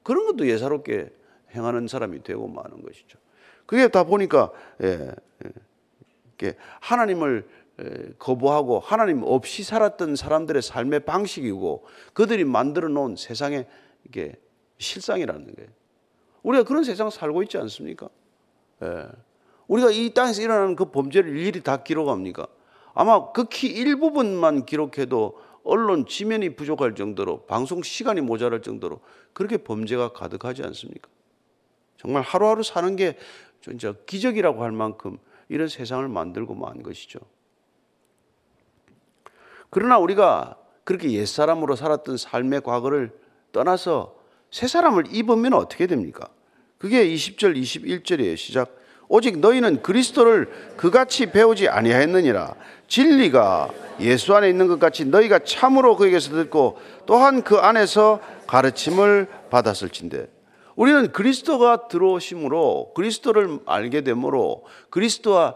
그런 0.01 0.25
것도 0.25 0.47
예사롭게 0.47 1.11
행하는 1.53 1.87
사람이 1.87 2.23
되고 2.23 2.47
마는 2.47 2.81
것이죠. 2.81 3.19
그게 3.65 3.87
다 3.89 4.03
보니까, 4.03 4.51
예, 4.81 5.11
예. 6.43 6.55
하나님을 6.79 7.47
거부하고 8.17 8.79
하나님 8.79 9.23
없이 9.23 9.63
살았던 9.63 10.15
사람들의 10.15 10.61
삶의 10.61 11.01
방식이고 11.01 11.85
그들이 12.13 12.43
만들어 12.43 12.89
놓은 12.89 13.15
세상의 13.15 13.67
이게 14.05 14.35
실상이라는 14.77 15.55
거예요. 15.55 15.69
우리가 16.43 16.63
그런 16.63 16.83
세상 16.83 17.09
살고 17.09 17.43
있지 17.43 17.57
않습니까? 17.57 18.09
예. 18.83 19.07
우리가 19.67 19.91
이 19.91 20.13
땅에서 20.13 20.41
일어나는 20.41 20.75
그 20.75 20.85
범죄를 20.85 21.29
일일이 21.29 21.61
다 21.61 21.83
기록합니까? 21.83 22.47
아마 22.93 23.31
극히 23.31 23.67
일부분만 23.67 24.65
기록해도 24.65 25.37
언론 25.63 26.05
지면이 26.07 26.55
부족할 26.55 26.95
정도로 26.95 27.45
방송 27.45 27.83
시간이 27.83 28.21
모자랄 28.21 28.61
정도로 28.61 29.01
그렇게 29.33 29.57
범죄가 29.57 30.13
가득하지 30.13 30.63
않습니까? 30.63 31.09
정말 31.97 32.23
하루하루 32.23 32.63
사는 32.63 32.95
게 32.95 33.17
진짜 33.61 33.93
기적이라고 34.05 34.63
할 34.63 34.71
만큼 34.71 35.17
이런 35.49 35.67
세상을 35.67 36.07
만들고 36.07 36.55
만 36.55 36.81
것이죠. 36.81 37.19
그러나 39.69 39.97
우리가 39.97 40.55
그렇게 40.83 41.11
옛사람으로 41.11 41.75
살았던 41.75 42.17
삶의 42.17 42.61
과거를 42.61 43.11
떠나서 43.51 44.15
새 44.51 44.67
사람을 44.67 45.05
입으면 45.11 45.53
어떻게 45.53 45.85
됩니까? 45.85 46.27
그게 46.77 47.05
20절, 47.07 47.55
21절이에요. 47.55 48.37
시작. 48.37 48.75
오직 49.07 49.39
너희는 49.39 49.81
그리스도를 49.81 50.49
그같이 50.77 51.31
배우지 51.31 51.67
아니하였느니라. 51.67 52.55
진리가 52.87 53.69
예수 53.99 54.35
안에 54.35 54.49
있는 54.49 54.67
것 54.67 54.79
같이 54.79 55.05
너희가 55.05 55.39
참으로 55.39 55.95
그에게서 55.95 56.31
듣고 56.31 56.79
또한 57.05 57.43
그 57.43 57.57
안에서 57.57 58.19
가르침을 58.47 59.27
받았을진데 59.49 60.27
우리는 60.75 61.11
그리스도가 61.11 61.87
들어오심으로 61.87 62.93
그리스도를 62.95 63.59
알게 63.65 64.01
되므로 64.01 64.63
그리스도와 64.89 65.55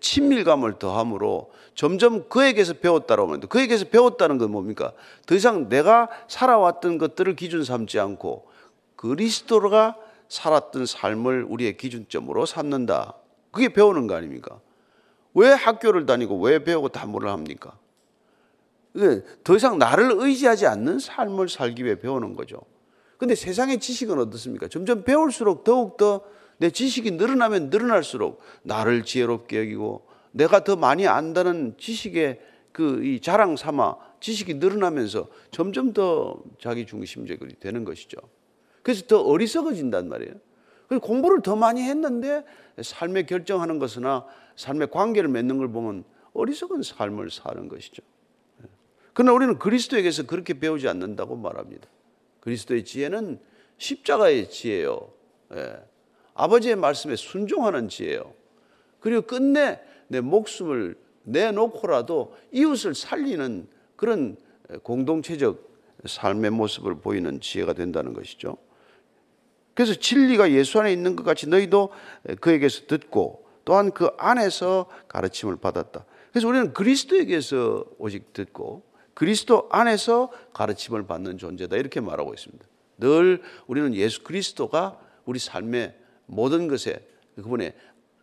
친밀감을 0.00 0.78
더함으로 0.78 1.50
점점 1.76 2.28
그에게서 2.28 2.72
배웠다라고 2.72 3.28
합니다. 3.28 3.46
그에게서 3.48 3.84
배웠다는 3.84 4.38
건 4.38 4.50
뭡니까? 4.50 4.92
더 5.26 5.34
이상 5.34 5.68
내가 5.68 6.08
살아왔던 6.26 6.96
것들을 6.96 7.36
기준 7.36 7.64
삼지 7.64 8.00
않고 8.00 8.48
그리스도가 8.96 9.96
살았던 10.28 10.86
삶을 10.86 11.44
우리의 11.48 11.76
기준점으로 11.76 12.46
삼는다. 12.46 13.14
그게 13.52 13.68
배우는 13.68 14.06
거 14.06 14.14
아닙니까? 14.14 14.58
왜 15.34 15.50
학교를 15.50 16.06
다니고 16.06 16.40
왜 16.40 16.64
배우고 16.64 16.88
담보를 16.88 17.28
합니까? 17.28 17.78
더 19.44 19.54
이상 19.54 19.78
나를 19.78 20.12
의지하지 20.16 20.66
않는 20.66 20.98
삶을 20.98 21.50
살기 21.50 21.84
위해 21.84 22.00
배우는 22.00 22.36
거죠. 22.36 22.58
근데 23.18 23.34
세상의 23.34 23.80
지식은 23.80 24.18
어떻습니까? 24.18 24.68
점점 24.68 25.04
배울수록 25.04 25.62
더욱더 25.62 26.22
내 26.56 26.70
지식이 26.70 27.12
늘어나면 27.12 27.68
늘어날수록 27.68 28.40
나를 28.62 29.04
지혜롭게 29.04 29.58
여기고 29.58 30.06
내가 30.36 30.64
더 30.64 30.76
많이 30.76 31.06
안다는 31.06 31.76
지식의 31.78 32.40
그 32.76 33.00
이 33.02 33.20
자랑 33.20 33.56
삼아 33.56 33.96
지식이 34.20 34.54
늘어나면서 34.54 35.28
점점 35.50 35.94
더 35.94 36.42
자기 36.60 36.84
중심적이 36.84 37.56
되는 37.58 37.84
것이죠. 37.84 38.18
그래서 38.82 39.06
더 39.06 39.22
어리석어진단 39.22 40.10
말이에요. 40.10 40.34
그래서 40.86 41.00
공부를 41.00 41.40
더 41.40 41.56
많이 41.56 41.80
했는데 41.82 42.44
삶의 42.80 43.24
결정하는 43.26 43.78
것이나 43.78 44.26
삶의 44.56 44.90
관계를 44.90 45.30
맺는 45.30 45.56
걸 45.56 45.72
보면 45.72 46.04
어리석은 46.34 46.82
삶을 46.82 47.30
사는 47.30 47.66
것이죠. 47.68 48.02
그러나 49.14 49.32
우리는 49.32 49.58
그리스도에게서 49.58 50.24
그렇게 50.26 50.58
배우지 50.58 50.86
않는다고 50.86 51.34
말합니다. 51.34 51.88
그리스도의 52.40 52.84
지혜는 52.84 53.40
십자가의 53.78 54.50
지혜요. 54.50 55.10
예. 55.54 55.76
아버지의 56.34 56.76
말씀에 56.76 57.16
순종하는 57.16 57.88
지혜요. 57.88 58.34
그리고 59.00 59.22
끝내 59.22 59.80
내 60.08 60.20
목숨을 60.20 60.96
내놓고라도 61.24 62.34
이웃을 62.52 62.94
살리는 62.94 63.68
그런 63.96 64.36
공동체적 64.82 65.66
삶의 66.04 66.50
모습을 66.50 66.96
보이는 67.00 67.40
지혜가 67.40 67.72
된다는 67.72 68.12
것이죠. 68.12 68.56
그래서 69.74 69.94
진리가 69.94 70.52
예수 70.52 70.80
안에 70.80 70.92
있는 70.92 71.16
것 71.16 71.24
같이 71.24 71.48
너희도 71.48 71.90
그에게서 72.40 72.86
듣고 72.86 73.46
또한 73.64 73.90
그 73.90 74.10
안에서 74.16 74.86
가르침을 75.08 75.56
받았다. 75.56 76.04
그래서 76.30 76.48
우리는 76.48 76.72
그리스도에게서 76.72 77.84
오직 77.98 78.32
듣고 78.32 78.84
그리스도 79.14 79.68
안에서 79.70 80.30
가르침을 80.52 81.06
받는 81.06 81.38
존재다. 81.38 81.76
이렇게 81.76 82.00
말하고 82.00 82.32
있습니다. 82.32 82.64
늘 82.98 83.42
우리는 83.66 83.94
예수 83.94 84.22
그리스도가 84.22 84.98
우리 85.24 85.38
삶의 85.38 85.94
모든 86.26 86.68
것에 86.68 87.06
그분의 87.34 87.74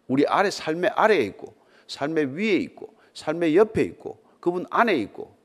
우리 0.07 0.25
아래 0.27 0.49
삶의 0.49 0.91
아래에 0.91 1.21
있고 1.23 1.55
삶의 1.93 2.35
위에 2.35 2.55
있고 2.55 2.93
삶의 3.13 3.55
옆에 3.55 3.83
있고 3.83 4.19
그분 4.39 4.65
안에 4.69 4.95
있고 4.97 5.35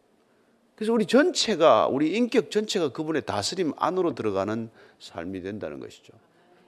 그래서 0.75 0.93
우리 0.93 1.07
전체가 1.07 1.89
우리 1.89 2.17
인격 2.17 2.51
전체가 2.51 2.91
그분의 2.93 3.27
다스림 3.27 3.73
안으로 3.77 4.15
들어가는 4.15 4.71
삶이 5.01 5.43
된다는 5.43 5.81
것이죠. 5.81 6.13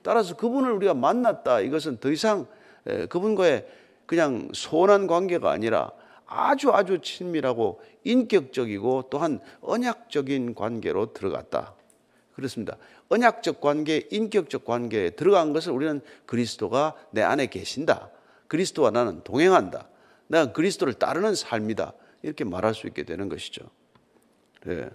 따라서 0.02 0.36
그분을 0.36 0.72
우리가 0.72 0.94
만났다 0.94 1.60
이것은 1.60 1.98
더 1.98 2.10
이상 2.10 2.46
그분과의 3.08 3.66
그냥 4.06 4.48
소원한 4.52 5.06
관계가 5.06 5.50
아니라 5.50 5.92
아주 6.26 6.70
아주 6.70 7.00
친밀하고 7.00 7.80
인격적이고 8.04 9.08
또한 9.10 9.40
언약적인 9.60 10.54
관계로 10.54 11.12
들어갔다. 11.12 11.74
그렇습니다. 12.34 12.76
언약적 13.08 13.60
관계, 13.60 14.06
인격적 14.10 14.64
관계에 14.64 15.10
들어간 15.10 15.52
것을 15.52 15.72
우리는 15.72 16.00
그리스도가 16.26 16.94
내 17.10 17.22
안에 17.22 17.46
계신다. 17.46 18.10
그리스도와 18.50 18.90
나는 18.90 19.22
동행한다. 19.22 19.86
내가 20.26 20.52
그리스도를 20.52 20.94
따르는 20.94 21.36
삶이다. 21.36 21.92
이렇게 22.22 22.42
말할 22.42 22.74
수 22.74 22.88
있게 22.88 23.04
되는 23.04 23.28
것이죠. 23.28 23.62
네. 24.64 24.90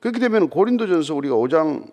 그렇게 0.00 0.20
되면 0.20 0.48
고린도전서 0.48 1.14
우리가 1.14 1.34
5장 1.34 1.90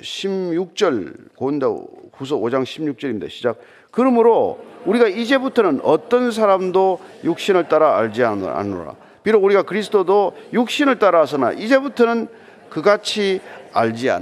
16절 0.00 1.34
고린도 1.34 2.10
후서 2.12 2.36
5장 2.36 2.62
16절입니다. 2.62 3.28
시작. 3.28 3.58
그러므로 3.90 4.64
우리가 4.84 5.08
이제부터는 5.08 5.80
어떤 5.82 6.30
사람도 6.30 7.00
육신을 7.24 7.68
따라 7.68 7.98
알지 7.98 8.22
않노라. 8.22 8.94
비록 9.24 9.42
우리가 9.42 9.64
그리스도도 9.64 10.36
육신을 10.52 11.00
따라서나 11.00 11.50
이제부터는 11.52 12.28
그같이 12.70 13.40
알지. 13.72 14.06
예, 14.06 14.20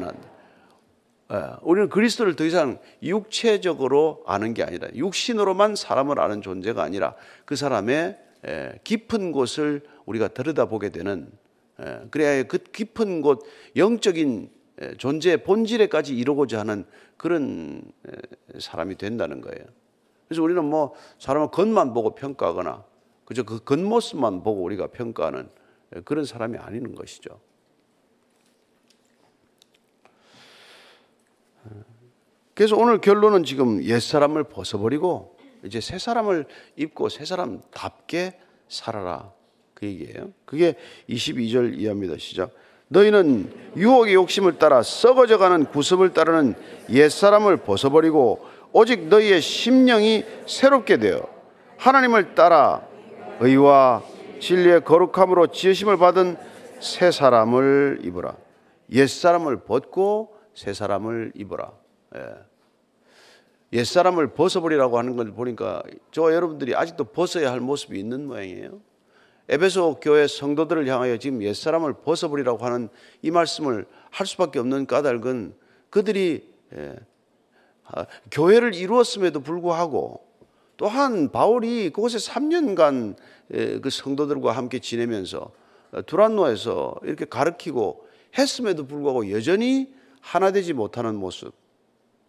우리는 1.63 1.89
그리스도를 1.89 2.37
더 2.37 2.45
이상 2.45 2.79
육체적으로 3.03 4.23
아는 4.27 4.55
게 4.55 4.63
아니라 4.63 4.89
육신으로만 4.95 5.75
사람을 5.75 6.21
아는 6.21 6.43
존재가 6.43 6.83
아니라 6.83 7.15
그 7.45 7.57
사람의 7.57 8.19
예, 8.47 8.79
깊은 8.85 9.33
곳을 9.33 9.83
우리가 10.05 10.29
들여다보게 10.29 10.91
되는 10.91 11.31
예, 11.81 12.03
그래야 12.11 12.43
그 12.45 12.59
깊은 12.59 13.23
곳 13.23 13.43
영적인 13.75 14.51
존재의 14.99 15.43
본질에까지 15.43 16.17
이루고자 16.17 16.61
하는 16.61 16.85
그런 17.17 17.83
사람이 18.59 18.97
된다는 18.97 19.41
거예요. 19.41 19.65
그래서 20.29 20.43
우리는 20.43 20.63
뭐 20.65 20.95
사람을 21.19 21.51
겉만 21.51 21.95
보고 21.95 22.15
평가하거나 22.15 22.85
그저 23.25 23.43
그 23.43 23.65
겉모습만 23.65 24.43
보고 24.43 24.63
우리가 24.63 24.89
평가하는 24.89 25.49
그런 26.05 26.25
사람이 26.25 26.59
아니는 26.59 26.95
것이죠. 26.95 27.41
그래서 32.57 32.75
오늘 32.75 33.03
결론은 33.03 33.45
지금 33.45 33.85
옛사람을 33.85 34.45
벗어버리고 34.45 35.37
이제 35.63 35.79
새 35.79 35.99
사람을 35.99 36.47
입고 36.77 37.11
새 37.11 37.27
사람답게 37.27 38.39
살아라. 38.67 39.31
그 39.75 39.85
얘기예요. 39.85 40.31
그게 40.47 40.75
22절 41.07 41.79
이하입니다. 41.79 42.17
시작. 42.17 42.53
너희는 42.89 43.53
유혹의 43.77 44.15
욕심을 44.15 44.59
따라 44.59 44.83
썩어져 44.83 45.37
가는 45.37 45.67
구습을 45.67 46.15
따르는 46.15 46.55
옛사람을 46.89 47.59
벗어버리고 47.59 48.47
오직 48.73 49.09
너희의 49.09 49.43
심령이 49.43 50.25
새롭게 50.47 50.97
되어 50.97 51.29
하나님을 51.77 52.35
따라 52.35 52.87
의와 53.41 54.03
진리의 54.41 54.83
거룩함으로 54.85 55.49
지으심을 55.49 55.99
받은 55.99 56.39
새 56.81 57.11
사람을 57.11 57.99
입으라. 58.03 58.35
옛사람을 58.91 59.65
벗고 59.65 60.35
새 60.55 60.73
사람을 60.73 61.33
입어라. 61.35 61.71
예. 62.15 62.21
옛사람을 63.73 64.29
벗어버리라고 64.29 64.99
하는 64.99 65.17
걸 65.17 65.33
보니까 65.33 65.83
저 66.13 66.33
여러분들이 66.33 66.75
아직도 66.75 67.05
벗어야 67.05 67.51
할 67.51 67.61
모습이 67.61 67.99
있는 67.99 68.27
모양이에요. 68.27 68.81
에베소 69.49 70.01
교회 70.01 70.27
성도들을 70.27 70.87
향하여 70.89 71.19
지금 71.19 71.43
옛사람을 71.43 71.95
벗어버리라고 72.05 72.65
하는 72.65 72.89
이 73.23 73.31
말씀을 73.31 73.87
할 74.11 74.27
수밖에 74.27 74.59
없는 74.59 74.87
까닭은 74.87 75.55
그들이 75.91 76.49
예, 76.75 76.97
아, 77.85 78.07
교회를 78.31 78.75
이루었음에도 78.75 79.41
불구하고 79.41 80.27
또한 80.77 81.31
바울이 81.31 81.91
그곳에 81.91 82.19
3년간 82.19 83.17
예, 83.55 83.79
그 83.79 83.91
성도들과 83.91 84.53
함께 84.53 84.79
지내면서 84.79 85.53
두란노에서 86.07 86.97
이렇게 87.05 87.25
가르치고 87.25 88.07
했음에도 88.37 88.87
불구하고 88.87 89.31
여전히 89.31 89.95
하나 90.21 90.51
되지 90.51 90.73
못하는 90.73 91.15
모습, 91.15 91.55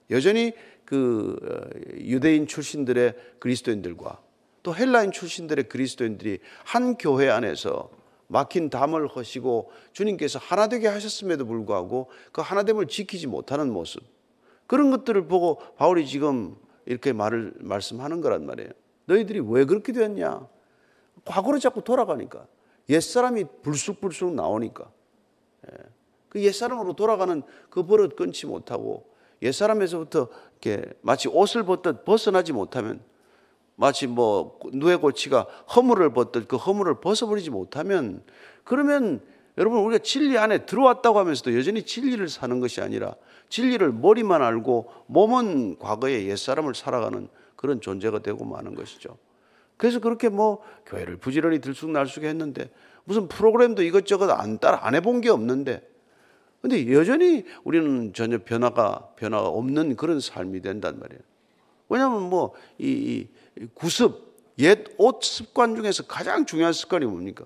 여전히 0.09 0.53
그 0.85 1.35
어, 1.43 1.95
유대인 1.97 2.47
출신들의 2.47 3.13
그리스도인들과 3.39 4.21
또 4.63 4.75
헬라인 4.75 5.11
출신들의 5.11 5.69
그리스도인들이 5.69 6.39
한 6.65 6.97
교회 6.97 7.29
안에서 7.29 7.89
막힌 8.27 8.69
담을 8.69 9.07
허시고 9.07 9.71
주님께서 9.93 10.39
하나 10.39 10.67
되게 10.67 10.87
하셨음에도 10.87 11.45
불구하고 11.45 12.09
그 12.31 12.41
하나됨을 12.41 12.87
지키지 12.87 13.27
못하는 13.27 13.71
모습. 13.71 14.03
그런 14.65 14.91
것들을 14.91 15.27
보고 15.27 15.59
바울이 15.77 16.05
지금 16.05 16.55
이렇게 16.85 17.13
말을 17.13 17.53
말씀하는 17.59 18.21
거란 18.21 18.45
말이에요. 18.45 18.69
너희들이 19.05 19.39
왜 19.39 19.65
그렇게 19.65 19.93
되었냐? 19.93 20.47
과거로 21.23 21.59
자꾸 21.59 21.83
돌아가니까 21.83 22.45
옛사람이 22.89 23.45
불쑥불쑥 23.63 24.33
나오니까 24.33 24.91
예. 25.71 25.77
그 26.29 26.41
옛사람으로 26.43 26.93
돌아가는 26.93 27.41
그 27.69 27.85
버릇 27.85 28.15
끊지 28.15 28.45
못하고 28.45 29.09
옛사람에서부터 29.41 30.28
이렇게 30.62 30.84
마치 31.02 31.28
옷을 31.28 31.63
벗듯 31.63 32.06
벗어나지 32.06 32.54
못하면 32.54 33.02
마치 33.76 34.08
뭐 34.08 34.60
누에 34.73 34.95
고치가 34.95 35.43
허물을 35.76 36.13
벗듯 36.13 36.47
그 36.47 36.56
허물을 36.56 37.00
벗어버리지 37.00 37.50
못하면 37.52 38.23
그러면 38.63 39.21
여러분 39.58 39.80
우리가 39.80 40.04
진리 40.04 40.38
안에 40.38 40.65
들어왔다고 40.65 41.17
하면서도 41.19 41.56
여전히 41.58 41.84
진리를 41.84 42.28
사는 42.28 42.60
것이 42.60 42.82
아니라 42.82 43.15
진리를 43.50 43.91
머리만 43.91 44.41
알고 44.41 44.91
몸은 45.08 45.80
과거의 45.80 46.28
옛사람을 46.28 46.76
살아가는 46.76 47.28
그런 47.56 47.82
존재가 47.82 48.19
되고 48.19 48.45
마는 48.45 48.76
것이죠. 48.76 49.17
그래서 49.78 50.00
그렇게 50.00 50.30
뭐 50.30 50.62
교회를 50.86 51.17
부지런히 51.17 51.60
들쑥날쑥 51.60 52.23
했는데 52.23 52.69
무슨 53.04 53.28
프로그램도 53.28 53.84
이것저것 53.84 54.30
안 54.30 54.60
따라 54.60 54.80
안 54.86 54.95
해본 54.95 55.21
게 55.21 55.30
없는데 55.30 55.88
근데 56.61 56.91
여전히 56.91 57.45
우리는 57.63 58.13
전혀 58.13 58.39
변화가 58.43 59.11
변화가 59.15 59.47
없는 59.47 59.95
그런 59.95 60.19
삶이 60.19 60.61
된단 60.61 60.99
말이에요. 60.99 61.21
왜냐하면 61.89 62.29
뭐 62.29 62.53
이 62.77 63.27
구습 63.73 64.27
옛 64.59 64.85
옷 64.99 65.23
습관 65.23 65.75
중에서 65.75 66.03
가장 66.07 66.45
중요한 66.45 66.73
습관이 66.73 67.05
뭡니까? 67.05 67.45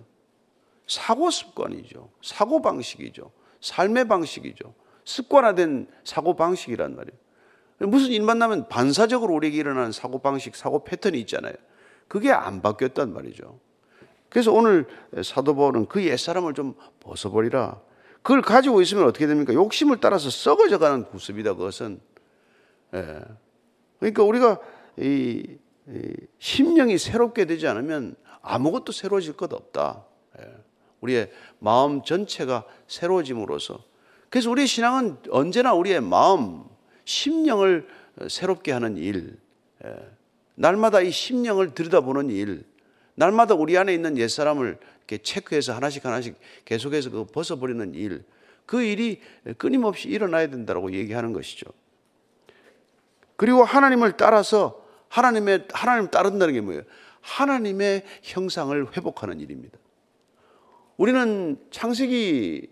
사고 0.88 1.30
습관이죠. 1.30 2.10
사고 2.22 2.62
방식이죠. 2.62 3.32
삶의 3.62 4.08
방식이죠. 4.08 4.74
습관화된 5.06 5.88
사고 6.04 6.36
방식이란 6.36 6.96
말이에요. 6.96 7.20
무슨 7.90 8.12
일 8.12 8.22
만나면 8.24 8.68
반사적으로 8.68 9.34
우리에게 9.36 9.58
일어나는 9.58 9.92
사고 9.92 10.20
방식, 10.20 10.56
사고 10.56 10.84
패턴이 10.84 11.20
있잖아요. 11.22 11.54
그게 12.08 12.32
안 12.32 12.62
바뀌었단 12.62 13.14
말이죠. 13.14 13.60
그래서 14.30 14.52
오늘 14.52 14.88
사도 15.24 15.56
바울은 15.56 15.88
그 15.88 16.04
옛사람을 16.04 16.54
좀 16.54 16.76
벗어버리라. 17.00 17.82
그걸 18.22 18.42
가지고 18.42 18.82
있으면 18.82 19.06
어떻게 19.06 19.28
됩니까? 19.28 19.54
욕심을 19.54 19.98
따라서 20.00 20.30
썩어져 20.30 20.78
가는 20.78 21.04
구습이다, 21.06 21.56
그것은. 21.56 22.00
예. 22.94 23.20
그러니까 24.00 24.24
우리가 24.24 24.60
이, 24.98 25.58
이 25.88 26.14
심령이 26.40 26.98
새롭게 26.98 27.46
되지 27.46 27.68
않으면 27.68 28.16
아무것도 28.42 28.92
새로워질 28.92 29.38
것 29.38 29.52
없다. 29.54 30.06
예. 30.40 30.46
우리의 31.02 31.32
마음 31.60 32.04
전체가 32.04 32.66
새로워짐으로써 32.88 33.84
그래서 34.30 34.50
우리의 34.50 34.68
신앙은 34.68 35.18
언제나 35.30 35.74
우리의 35.74 36.00
마음, 36.00 36.64
심령을 37.04 37.88
새롭게 38.30 38.72
하는 38.72 38.98
일, 38.98 39.38
예. 39.84 39.96
날마다 40.56 41.02
이 41.02 41.12
심령을 41.12 41.74
들여다보는 41.74 42.30
일, 42.30 42.64
날마다 43.22 43.54
우리 43.54 43.78
안에 43.78 43.94
있는 43.94 44.18
옛사람을 44.18 44.80
이렇게 44.98 45.20
체크해서 45.20 45.74
하나씩 45.74 46.04
하나씩 46.04 46.36
계속해서 46.66 47.12
그 47.12 47.26
벗어버리는 47.26 47.94
일, 47.94 48.24
그 48.66 48.82
일이 48.82 49.22
끊임없이 49.60 50.10
일어나야 50.10 50.48
된다고 50.48 50.92
얘기하는 50.92 51.32
것이죠. 51.32 51.68
그리고 53.36 53.64
하나님을 53.64 54.18
따라서 54.18 54.84
하나님의 55.10 55.68
하나님 55.72 56.10
따른다는 56.10 56.56
게 56.56 56.62
뭐예요? 56.62 56.82
하나님의 57.22 58.06
형상을 58.24 58.98
회복하는 58.98 59.40
일입니다. 59.40 59.78
우리는 60.98 61.60
창세기 61.70 62.70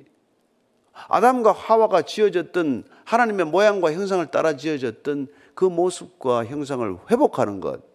아담과 1.09 1.51
하와가 1.51 2.01
지어졌던 2.01 2.85
하나님의 3.05 3.45
모양과 3.45 3.93
형상을 3.93 4.25
따라 4.31 4.57
지어졌던 4.57 5.27
그 5.53 5.65
모습과 5.65 6.45
형상을 6.45 6.97
회복하는 7.11 7.59
것. 7.59 7.88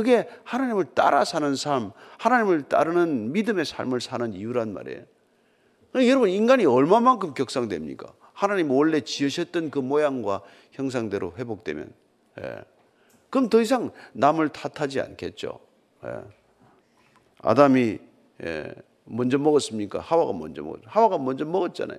그게 0.00 0.26
하나님을 0.44 0.86
따라 0.94 1.26
사는 1.26 1.54
삶, 1.54 1.92
하나님을 2.18 2.62
따르는 2.68 3.32
믿음의 3.32 3.66
삶을 3.66 4.00
사는 4.00 4.32
이유란 4.32 4.72
말이에요. 4.72 5.02
그러니까 5.92 6.10
여러분, 6.10 6.30
인간이 6.30 6.64
얼마만큼 6.64 7.34
격상됩니까? 7.34 8.10
하나님 8.32 8.70
원래 8.70 9.02
지으셨던 9.02 9.70
그 9.70 9.78
모양과 9.78 10.40
형상대로 10.72 11.34
회복되면. 11.36 11.92
예. 12.40 12.64
그럼 13.28 13.50
더 13.50 13.60
이상 13.60 13.90
남을 14.14 14.48
탓하지 14.48 15.02
않겠죠. 15.02 15.60
예. 16.06 16.14
아담이 17.42 17.98
예. 18.44 18.74
먼저 19.04 19.36
먹었습니까? 19.36 19.98
하와가 19.98 20.32
먼저 20.32 20.62
먹었 20.62 20.80
하와가 20.86 21.18
먼저 21.18 21.44
먹었잖아요. 21.44 21.98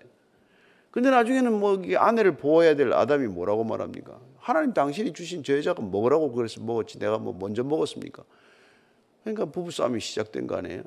근데 0.90 1.12
나중에는 1.12 1.60
뭐 1.60 1.80
아내를 1.98 2.38
보호해야 2.38 2.76
될 2.76 2.94
아담이 2.94 3.28
뭐라고 3.28 3.64
말합니까? 3.64 4.18
하나님 4.42 4.74
당신이 4.74 5.14
주신 5.14 5.44
저 5.44 5.56
여자가 5.56 5.82
먹으라고 5.84 6.32
그래서 6.32 6.60
먹었지 6.62 7.00
내가 7.00 7.20
뭐 7.20 7.34
먼저 7.40 7.64
먹었습니까? 7.64 8.24
그러니까 9.24 9.46
부부싸움이 9.46 10.00
시작된 10.00 10.48
거 10.48 10.56
아니에요? 10.56 10.84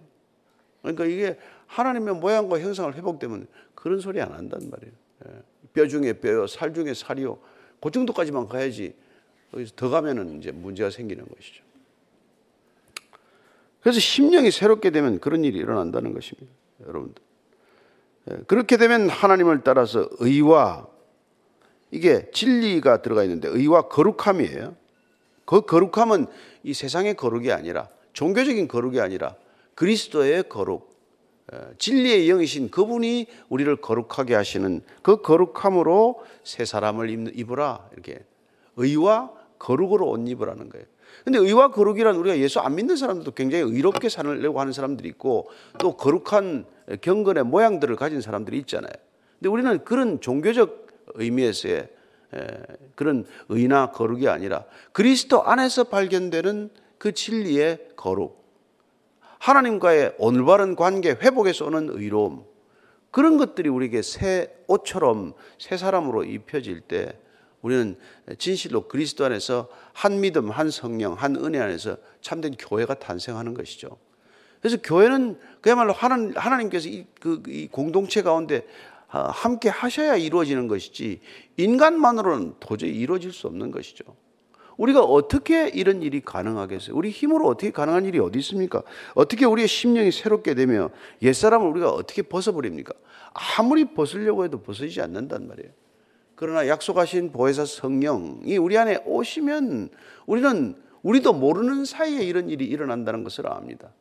그러니까 0.83 1.05
이게 1.07 1.39
하나님의 1.69 2.17
모양과 2.17 2.59
형상을 2.59 2.93
회복되면 2.95 3.47
그런 3.75 4.01
소리 4.01 4.21
안 4.21 4.33
한단 4.33 4.71
말이에요. 4.71 4.93
예. 5.27 5.43
뼈 5.73 5.87
중에 5.87 6.15
뼈요, 6.15 6.47
살 6.47 6.75
중에 6.75 6.95
살이요. 6.95 7.39
그 7.81 7.91
정도까지만 7.91 8.49
가야지 8.49 8.95
거기서 9.53 9.73
더 9.77 9.89
가면은 9.89 10.39
이제 10.39 10.51
문제가 10.51 10.91
생기는 10.91 11.25
것이죠. 11.25 11.63
그래서 13.81 14.01
심령이 14.01 14.51
새롭게 14.51 14.91
되면 14.91 15.21
그런 15.21 15.45
일이 15.45 15.59
일어난다는 15.59 16.13
것입니다. 16.13 16.53
여러분들. 16.87 17.23
예, 18.31 18.37
그렇게 18.49 18.77
되면 18.79 19.09
하나님을 19.09 19.63
따라서 19.63 20.09
의와 20.19 20.89
이게 21.95 22.29
진리가 22.33 23.03
들어가 23.03 23.23
있는데 23.23 23.47
의와 23.49 23.83
거룩함이에요. 23.83 24.75
그 25.45 25.61
거룩함은 25.61 26.27
이 26.65 26.75
세상의 26.75 27.15
거룩이 27.15 27.53
아니라 27.53 27.89
종교적인 28.15 28.67
거룩이 28.67 28.99
아니라 28.99 29.37
그리스도의 29.77 30.49
거룩, 30.49 30.93
예, 31.53 31.59
진리의 31.79 32.27
영이신 32.27 32.71
그분이 32.71 33.29
우리를 33.49 33.77
거룩하게 33.77 34.35
하시는 34.35 34.83
그 35.03 35.23
거룩함으로 35.23 36.25
새 36.43 36.65
사람을 36.65 37.31
입으라 37.39 37.89
이렇게 37.93 38.25
의와 38.75 39.31
거룩으로 39.61 40.11
옷 40.11 40.29
입으라는 40.29 40.71
거예요. 40.71 40.87
근데 41.23 41.39
의와 41.39 41.71
거룩이란 41.71 42.17
우리가 42.17 42.39
예수 42.39 42.59
안 42.59 42.75
믿는 42.75 42.97
사람들도 42.97 43.31
굉장히 43.33 43.63
의롭게 43.65 44.09
살려고 44.09 44.59
하는 44.59 44.73
사람들이 44.73 45.09
있고 45.11 45.49
또 45.79 45.97
거룩한 45.97 46.65
경건의 47.03 47.45
모양들을 47.45 47.95
가진 47.95 48.21
사람들이 48.21 48.59
있잖아요. 48.59 48.93
근데 49.39 49.49
우리는 49.49 49.85
그런 49.85 50.21
종교적 50.21 50.84
의미에서의 51.15 51.89
그런 52.95 53.27
의나 53.49 53.91
거룩이 53.91 54.29
아니라 54.29 54.65
그리스도 54.93 55.45
안에서 55.45 55.85
발견되는 55.85 56.71
그 56.99 57.13
진리의 57.13 57.91
거룩, 57.97 58.43
하나님과의 59.39 60.15
올바른 60.19 60.75
관계 60.75 61.11
회복에서 61.11 61.67
오는 61.67 61.91
의로움, 61.91 62.45
그런 63.11 63.37
것들이 63.37 63.69
우리에게 63.69 64.03
새 64.03 64.53
옷처럼 64.67 65.35
새 65.59 65.77
사람으로 65.77 66.25
입혀질 66.25 66.81
때 66.81 67.19
우리는 67.63 67.97
진실로 68.39 68.89
그리스도 68.89 69.25
안에서 69.25 69.69
한 69.93 70.21
믿음, 70.21 70.51
한 70.51 70.71
성령, 70.71 71.15
한 71.15 71.37
은혜 71.37 71.61
안에서 71.61 71.97
참된 72.21 72.55
교회가 72.59 72.95
탄생하는 72.95 73.55
것이죠. 73.55 73.97
그래서 74.61 74.79
교회는 74.83 75.39
그야말로 75.61 75.93
하나님, 75.93 76.33
하나님께서 76.35 76.89
이, 76.89 77.07
그, 77.21 77.43
이 77.47 77.69
공동체 77.69 78.23
가운데 78.23 78.67
아, 78.94 78.94
함께 79.15 79.69
하셔야 79.69 80.17
이루어지는 80.17 80.69
것이지 80.69 81.21
인간만으로는 81.57 82.55
도저히 82.61 82.93
이루어질 82.93 83.33
수 83.33 83.47
없는 83.47 83.71
것이죠. 83.71 84.05
우리가 84.77 85.03
어떻게 85.05 85.69
이런 85.69 86.03
일이 86.03 86.21
가능하겠어요? 86.21 86.97
우리 86.97 87.11
힘으로 87.11 87.47
어떻게 87.47 87.71
가능한 87.71 88.07
일이 88.07 88.19
어디 88.19 88.41
있습니까? 88.41 88.83
어떻게 89.15 89.45
우리의 89.45 89.69
심령이 89.69 90.11
새롭게 90.11 90.55
되며 90.55 90.91
옛사람을 91.23 91.67
우리가 91.69 91.91
어떻게 91.91 92.23
벗어버립니까? 92.23 92.93
아무리 93.59 93.85
벗으려고 93.85 94.45
해도 94.45 94.61
벗어지지 94.63 95.01
않는단 95.01 95.47
말이에요. 95.47 95.71
그러나 96.35 96.67
약속하신 96.67 97.31
보혜사 97.31 97.65
성령이 97.65 98.57
우리 98.57 98.77
안에 98.77 99.03
오시면 99.07 99.91
우리는 100.27 100.75
우리도 101.03 101.35
모르는 101.35 101.85
사이에 101.85 102.25
이런 102.25 102.51
일이 102.51 102.65
일어난다는 102.65 103.23
것을 103.23 103.47
압니다. 103.47 103.93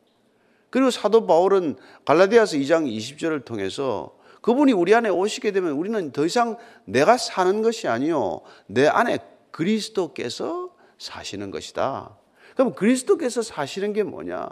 그리고 0.70 0.90
사도 0.90 1.26
바울은 1.26 1.76
갈라디아서 2.04 2.56
2장 2.56 2.90
20절을 2.90 3.44
통해서 3.44 4.16
그분이 4.44 4.74
우리 4.74 4.94
안에 4.94 5.08
오시게 5.08 5.52
되면 5.52 5.72
우리는 5.72 6.12
더 6.12 6.26
이상 6.26 6.58
내가 6.84 7.16
사는 7.16 7.62
것이 7.62 7.88
아니요 7.88 8.42
내 8.66 8.86
안에 8.86 9.18
그리스도께서 9.50 10.68
사시는 10.98 11.50
것이다. 11.50 12.14
그럼 12.54 12.74
그리스도께서 12.74 13.40
사시는 13.40 13.94
게 13.94 14.02
뭐냐? 14.02 14.50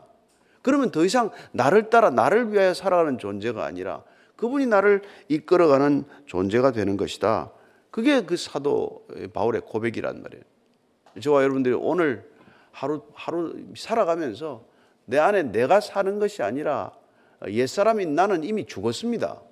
그러면 0.63 0.93
더 0.93 1.05
이상 1.05 1.29
나를 1.53 1.91
따라 1.91 2.09
나를 2.09 2.55
위하여 2.55 2.73
살아가는 2.73 3.19
존재가 3.19 3.67
아니라 3.67 4.03
그분이 4.37 4.65
나를 4.65 5.03
이끌어가는 5.29 6.05
존재가 6.25 6.73
되는 6.73 6.97
것이다. 6.97 7.53
그게 7.91 8.23
그 8.23 8.39
사도 8.39 9.07
바울의 9.35 9.61
고백이란 9.67 10.23
말이에요. 10.23 10.43
저와 11.21 11.43
여러분들이 11.43 11.75
오늘 11.75 12.31
하루 12.71 13.03
하루 13.13 13.55
살아가면서 13.77 14.65
내 15.05 15.19
안에 15.19 15.43
내가 15.43 15.81
사는 15.81 16.19
것이 16.19 16.43
아니라 16.43 16.93
옛사람인 17.47 18.15
나는 18.15 18.43
이미 18.43 18.65
죽었습니다. 18.65 19.52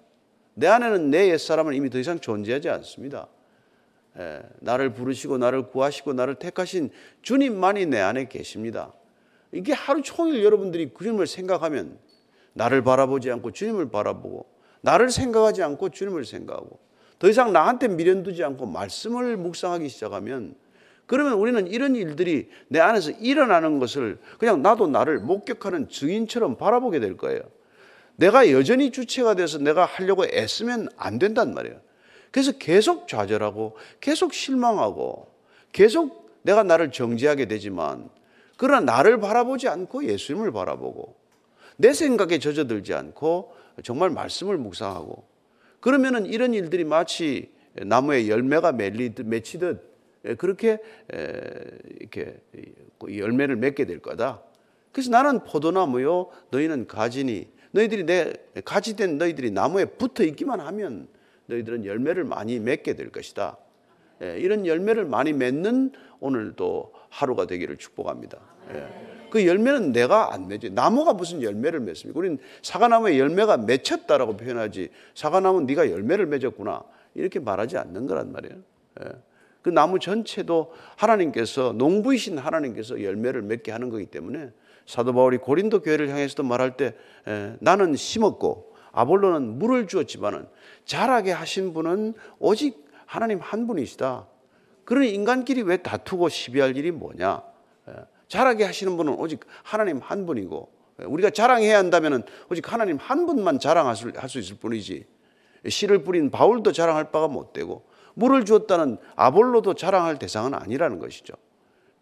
내 0.55 0.67
안에는 0.67 1.11
내 1.11 1.31
옛사람은 1.31 1.75
이미 1.75 1.91
더 1.91 1.99
이상 1.99 2.19
존재하지 2.19 2.69
않습니다. 2.69 3.29
예, 4.19 4.43
나를 4.61 4.93
부르시고 4.93 5.39
나를 5.39 5.69
구하시고 5.69 6.13
나를 6.13 6.35
택하신 6.35 6.91
주님만이 7.23 7.87
내 7.87 8.01
안에 8.01 8.29
계십니다. 8.29 8.93
이게 9.53 9.73
하루 9.73 10.03
종일 10.03 10.45
여러분들이 10.45 10.93
주님을 10.97 11.27
생각하면 11.27 11.99
나를 12.53 12.83
바라보지 12.83 13.31
않고 13.31 13.53
주님을 13.53 13.91
바라보고 13.91 14.47
나를 14.81 15.11
생각하지 15.11 15.63
않고 15.63 15.91
주님을 15.91 16.25
생각하고 16.25 16.79
더 17.19 17.29
이상 17.29 17.53
나한테 17.53 17.89
미련 17.89 18.23
두지 18.23 18.43
않고 18.43 18.67
말씀을 18.67 19.37
묵상하기 19.37 19.89
시작하면 19.89 20.55
그러면 21.07 21.35
우리는 21.35 21.67
이런 21.67 21.97
일들이 21.97 22.49
내 22.69 22.79
안에서 22.79 23.11
일어나는 23.11 23.79
것을 23.79 24.19
그냥 24.39 24.63
나도 24.63 24.87
나를 24.87 25.19
목격하는 25.19 25.89
증인처럼 25.89 26.57
바라보게 26.57 27.01
될 27.01 27.17
거예요. 27.17 27.41
내가 28.21 28.51
여전히 28.51 28.91
주체가 28.91 29.35
돼서 29.35 29.57
내가 29.59 29.87
하려고 29.87 30.27
애쓰면 30.27 30.91
안 30.99 31.19
된단 31.19 31.55
말이에요. 31.55 31.81
그래서 32.31 32.53
계속 32.53 33.09
좌절하고 33.09 33.77
계속 34.01 34.35
실망하고 34.35 35.29
계속 35.73 36.31
내가 36.43 36.63
나를 36.63 36.93
정지하게 36.93 37.47
되지만 37.47 38.11
그러나 38.59 38.93
나를 38.93 39.21
바라보지 39.21 39.69
않고 39.69 40.05
예수님을 40.05 40.53
바라보고 40.53 41.17
내 41.79 41.95
생각에 41.95 42.39
젖어들지 42.39 42.93
않고 42.93 43.55
정말 43.83 44.11
말씀을 44.11 44.59
묵상하고 44.59 45.25
그러면은 45.81 46.27
이런 46.27 46.53
일들이 46.53 46.85
마치 46.85 47.51
나무에 47.75 48.29
열매가 48.29 48.73
맺히듯 48.73 49.91
그렇게 50.37 50.79
이렇게 52.01 52.39
열매를 53.09 53.57
맺게 53.57 53.87
될 53.87 54.01
거다. 54.01 54.43
그래서 54.93 55.11
나는 55.11 55.43
포도나무요, 55.45 56.29
너희는 56.51 56.87
가지니 56.87 57.49
너희들이 57.73 58.05
내 58.05 58.33
가지된 58.65 59.19
너희들이 59.19 59.51
나무에 59.51 59.85
붙어 59.85 60.25
있기만 60.25 60.61
하면 60.61 61.09
너희들은 61.47 61.85
열매를 61.85 62.25
많이 62.25 62.59
맺게 62.59 62.95
될 62.95 63.11
것이다. 63.11 63.57
예, 64.23 64.39
이런 64.39 64.67
열매를 64.67 65.05
많이 65.05 65.33
맺는 65.33 65.93
오늘도 66.21 66.93
하루가 67.09 67.47
되기를 67.47 67.77
축복합니다. 67.77 68.39
예. 68.75 69.11
그 69.31 69.47
열매는 69.47 69.93
내가 69.93 70.35
안 70.35 70.49
맺지. 70.49 70.71
나무가 70.71 71.13
무슨 71.13 71.43
열매를 71.43 71.81
맺습니까? 71.81 72.19
우리는 72.19 72.39
사과나무에 72.63 73.19
열매가 73.19 73.59
맺혔다라고 73.59 74.37
표현하지. 74.37 74.91
사과나무는 75.15 75.67
네가 75.67 75.91
열매를 75.91 76.27
맺었구나. 76.27 76.83
이렇게 77.15 77.39
말하지 77.39 77.79
않는 77.79 78.07
거란 78.07 78.33
말이에요. 78.33 78.57
예. 79.05 79.09
그 79.63 79.69
나무 79.69 79.99
전체도 79.99 80.73
하나님께서 80.97 81.73
농부이신 81.73 82.39
하나님께서 82.39 83.03
열매를 83.03 83.43
맺게 83.43 83.73
하는 83.73 83.91
거기 83.91 84.07
때문에 84.07 84.51
사도 84.87 85.13
바울이 85.13 85.39
고린도 85.39 85.83
교회를 85.83 86.09
향해서도 86.09 86.43
말할 86.43 86.77
때 86.77 86.95
에, 87.27 87.57
나는 87.61 87.95
심었고 87.95 88.75
아볼로는 88.93 89.59
물을 89.59 89.87
주었지만은 89.87 90.49
자라게 90.85 91.33
하신 91.33 91.75
분은 91.75 92.15
오직 92.39 92.85
하나님 93.07 93.39
한 93.39 93.67
분이시다. 93.67 94.27
그러니 94.85 95.11
인간끼리 95.11 95.63
왜 95.63 95.77
다투고 95.77 96.29
시비할 96.29 96.77
일이 96.77 96.91
뭐냐? 96.91 97.43
에, 97.89 97.93
자라게 98.29 98.65
하시는 98.65 98.97
분은 98.97 99.15
오직 99.15 99.41
하나님 99.63 99.99
한 99.99 100.27
분이고 100.27 100.81
우리가 101.05 101.31
자랑해야 101.31 101.79
한다면은 101.79 102.23
오직 102.51 102.73
하나님 102.73 102.97
한 102.97 103.27
분만 103.27 103.59
자랑할 103.59 103.95
수 103.97 104.39
있을 104.39 104.57
뿐이지. 104.57 105.07
씨를 105.69 106.05
뿌린 106.05 106.31
바울도 106.31 106.73
자랑할 106.73 107.11
바가 107.11 107.29
못 107.29 107.53
되고 107.53 107.85
물을 108.21 108.45
주었다는 108.45 108.99
아볼로도 109.17 109.75
자랑할 109.75 110.19
대상은 110.19 110.53
아니라는 110.53 110.99
것이죠. 110.99 111.33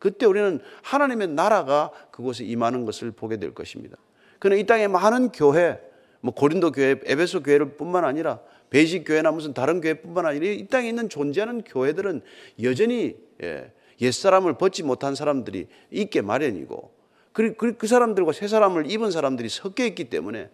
그때 0.01 0.27
우리는 0.27 0.61
하나님의 0.83 1.29
나라가 1.29 1.93
그곳에 2.11 2.45
임하는 2.45 2.85
것을 2.85 3.13
보게 3.13 3.37
될 3.37 3.55
것입니다. 3.55 3.97
그는 4.41 4.59
이 4.59 4.67
땅에 4.67 4.89
많은 4.89 5.31
교회, 5.31 5.81
뭐 6.21 6.35
고린도 6.35 6.73
교회, 6.73 6.97
에베소 7.05 7.43
교회뿐만 7.45 8.05
아니라 8.05 8.41
베이직 8.71 9.05
교회나 9.05 9.31
무슨 9.31 9.55
다른 9.55 9.81
교회뿐만 9.81 10.27
아니라 10.27 10.47
이 10.47 10.67
땅에 10.67 10.89
있는 10.89 11.09
존재하는 11.09 11.63
교회들은 11.63 12.23
여전히 12.63 13.17
예, 13.43 13.73
옛사람을 14.01 14.59
벗지 14.59 14.83
못한 14.83 15.15
사람들이 15.15 15.69
있게 15.91 16.21
마련이고 16.21 16.93
그, 17.33 17.55
그, 17.55 17.77
그 17.77 17.87
사람들과 17.87 18.33
새 18.33 18.49
사람을 18.49 18.91
입은 18.91 19.13
사람들이 19.13 19.49
섞여 19.49 19.85
있기 19.85 20.11
때문에 20.11 20.51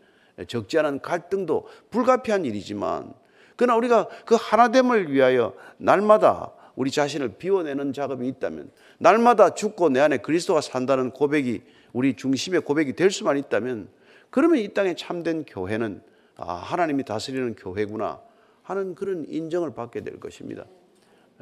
적지 0.47 0.79
않은 0.79 1.01
갈등도 1.01 1.67
불가피한 1.91 2.45
일이지만 2.45 3.15
그러나 3.57 3.77
우리가 3.77 4.09
그 4.25 4.37
하나됨을 4.39 5.13
위하여 5.13 5.55
날마다 5.77 6.53
우리 6.77 6.91
자신을 6.91 7.35
비워내는 7.39 7.93
작업이 7.93 8.27
있다면 8.27 8.71
날마다 8.99 9.55
죽고 9.55 9.91
내 9.91 10.01
안에 10.01 10.19
그리스도가 10.19 10.61
산다는 10.61 11.11
고백이 11.11 11.63
우리 11.93 12.15
중심의 12.17 12.63
고백이 12.63 12.95
될 12.95 13.11
수만 13.11 13.39
있다면 13.39 13.89
그러면 14.31 14.59
이 14.59 14.69
땅에 14.75 14.95
참된 14.95 15.45
교회는 15.45 16.03
아, 16.37 16.55
하나님이 16.55 17.05
다스리는 17.05 17.55
교회구나 17.55 18.21
하는 18.63 18.95
그런 18.95 19.25
인정을 19.29 19.75
받게 19.75 20.01
될 20.01 20.19
것입니다. 20.19 20.65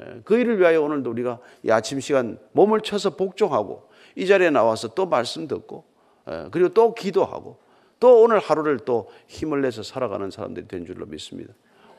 예, 0.01 0.21
그 0.23 0.37
일을 0.37 0.59
위하여 0.59 0.81
오늘도 0.81 1.09
우리가 1.09 1.39
이 1.63 1.71
아침 1.71 1.99
시간 1.99 2.37
몸을 2.51 2.81
쳐서 2.81 3.15
복종하고 3.15 3.89
이 4.15 4.27
자리에 4.27 4.49
나와서 4.51 4.89
또 4.89 5.07
말씀 5.07 5.47
듣고 5.47 5.85
예, 6.29 6.49
그리고 6.51 6.69
또 6.69 6.93
기도하고 6.93 7.57
또 7.99 8.21
오늘 8.21 8.39
하루를 8.39 8.79
또 8.79 9.09
힘을 9.27 9.61
내서 9.61 9.81
살아가는 9.81 10.29
사람들이 10.29 10.67
된 10.67 10.85
줄로 10.85 11.05
믿습니다. 11.05 11.53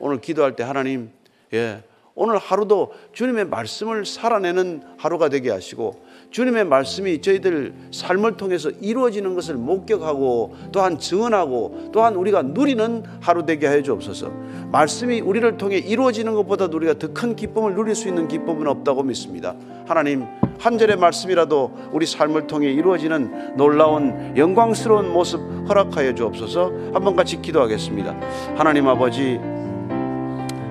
오늘 0.05 0.21
기도할 0.21 0.55
때 0.55 0.61
하나님, 0.61 1.09
예, 1.51 1.81
오늘 2.13 2.37
하루도 2.37 2.93
주님의 3.11 3.45
말씀을 3.45 4.05
살아내는 4.05 4.83
하루가 4.97 5.29
되게 5.29 5.49
하시고 5.49 6.05
주님의 6.29 6.65
말씀이 6.65 7.21
저희들 7.21 7.73
삶을 7.91 8.37
통해서 8.37 8.69
이루어지는 8.69 9.33
것을 9.33 9.55
목격하고 9.55 10.55
또한 10.71 10.99
증언하고 10.99 11.89
또한 11.91 12.15
우리가 12.15 12.43
누리는 12.43 13.03
하루 13.19 13.47
되게 13.47 13.67
해 13.67 13.81
주옵소서. 13.81 14.29
말씀이 14.71 15.21
우리를 15.21 15.57
통해 15.57 15.77
이루어지는 15.77 16.35
것보다 16.35 16.65
우리가 16.65 16.99
더 16.99 17.07
큰 17.11 17.35
기쁨을 17.35 17.73
누릴 17.73 17.95
수 17.95 18.07
있는 18.07 18.27
기쁨은 18.27 18.67
없다고 18.67 19.01
믿습니다. 19.03 19.55
하나님 19.87 20.25
한 20.59 20.77
절의 20.77 20.97
말씀이라도 20.97 21.71
우리 21.91 22.05
삶을 22.05 22.45
통해 22.45 22.71
이루어지는 22.71 23.55
놀라운 23.57 24.37
영광스러운 24.37 25.11
모습 25.11 25.39
허락하여 25.67 26.13
주옵소서. 26.13 26.91
한번 26.93 27.15
같이 27.15 27.41
기도하겠습니다. 27.41 28.15
하나님 28.55 28.87
아버지 28.87 29.39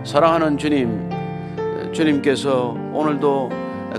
사랑하는 0.05 0.59
주님, 0.59 1.11
주님께서 1.93 2.77
오늘도 2.93 3.49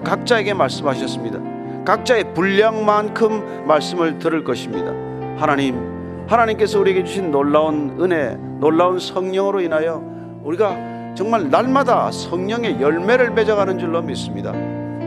각자에게 0.04 0.54
말씀하셨습니다. 0.54 1.40
각자의 1.84 2.34
분량만큼 2.36 3.66
말씀을 3.66 4.20
들을 4.20 4.44
것입니다. 4.44 4.92
하나님, 5.40 6.26
하나님께서 6.28 6.80
우리에게 6.80 7.04
주신 7.04 7.32
놀라운 7.32 7.98
은혜, 8.00 8.38
놀라운 8.60 9.00
성령으로 9.00 9.62
인하여 9.62 10.04
우리가 10.44 11.14
정말 11.16 11.50
날마다 11.50 12.12
성령의 12.12 12.80
열매를 12.80 13.32
맺어가는 13.32 13.80
줄로 13.80 14.02
믿습니다. 14.04 14.54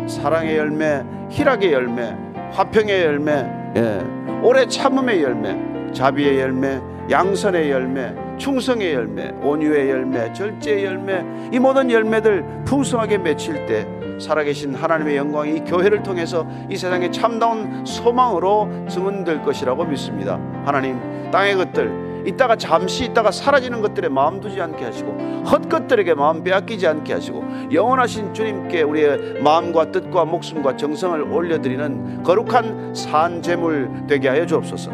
사랑의 0.09 0.57
열매, 0.57 1.05
희락의 1.31 1.73
열매, 1.73 2.17
화평의 2.53 3.03
열매, 3.03 3.33
예, 3.77 4.01
오래 4.43 4.67
참음의 4.67 5.23
열매, 5.23 5.93
자비의 5.93 6.41
열매, 6.41 6.81
양선의 7.11 7.71
열매, 7.71 8.15
충성의 8.39 8.95
열매, 8.95 9.31
온유의 9.43 9.91
열매, 9.91 10.33
절제의 10.33 10.85
열매, 10.85 11.25
이 11.53 11.59
모든 11.59 11.91
열매들 11.91 12.65
풍성하게 12.65 13.19
맺힐 13.19 13.67
때 13.67 13.87
살아계신 14.19 14.75
하나님의 14.75 15.17
영광이 15.17 15.57
이 15.57 15.61
교회를 15.61 16.03
통해서 16.03 16.47
이 16.69 16.77
세상에 16.77 17.11
참다운 17.11 17.85
소망으로 17.85 18.87
증언될 18.89 19.43
것이라고 19.43 19.85
믿습니다. 19.85 20.41
하나님, 20.65 20.99
땅의 21.31 21.57
것들, 21.57 22.09
이따가 22.27 22.57
잠시 22.57 23.05
있다가 23.05 23.31
사라지는 23.31 23.81
것들에 23.81 24.09
마음 24.09 24.41
두지 24.41 24.61
않게 24.61 24.85
하시고 24.85 25.13
헛것들에게 25.51 26.15
마음 26.15 26.43
빼앗기지 26.43 26.87
않게 26.87 27.13
하시고 27.13 27.43
영원하신 27.73 28.35
주님께 28.35 28.83
우리의 28.83 29.41
마음과 29.41 29.93
뜻과 29.93 30.25
목숨과 30.25 30.77
정성을 30.77 31.23
올려드리는 31.23 32.23
거룩한 32.25 32.95
산 32.95 33.41
제물 33.41 33.91
되게 34.07 34.29
하여 34.29 34.45
주옵소서. 34.45 34.91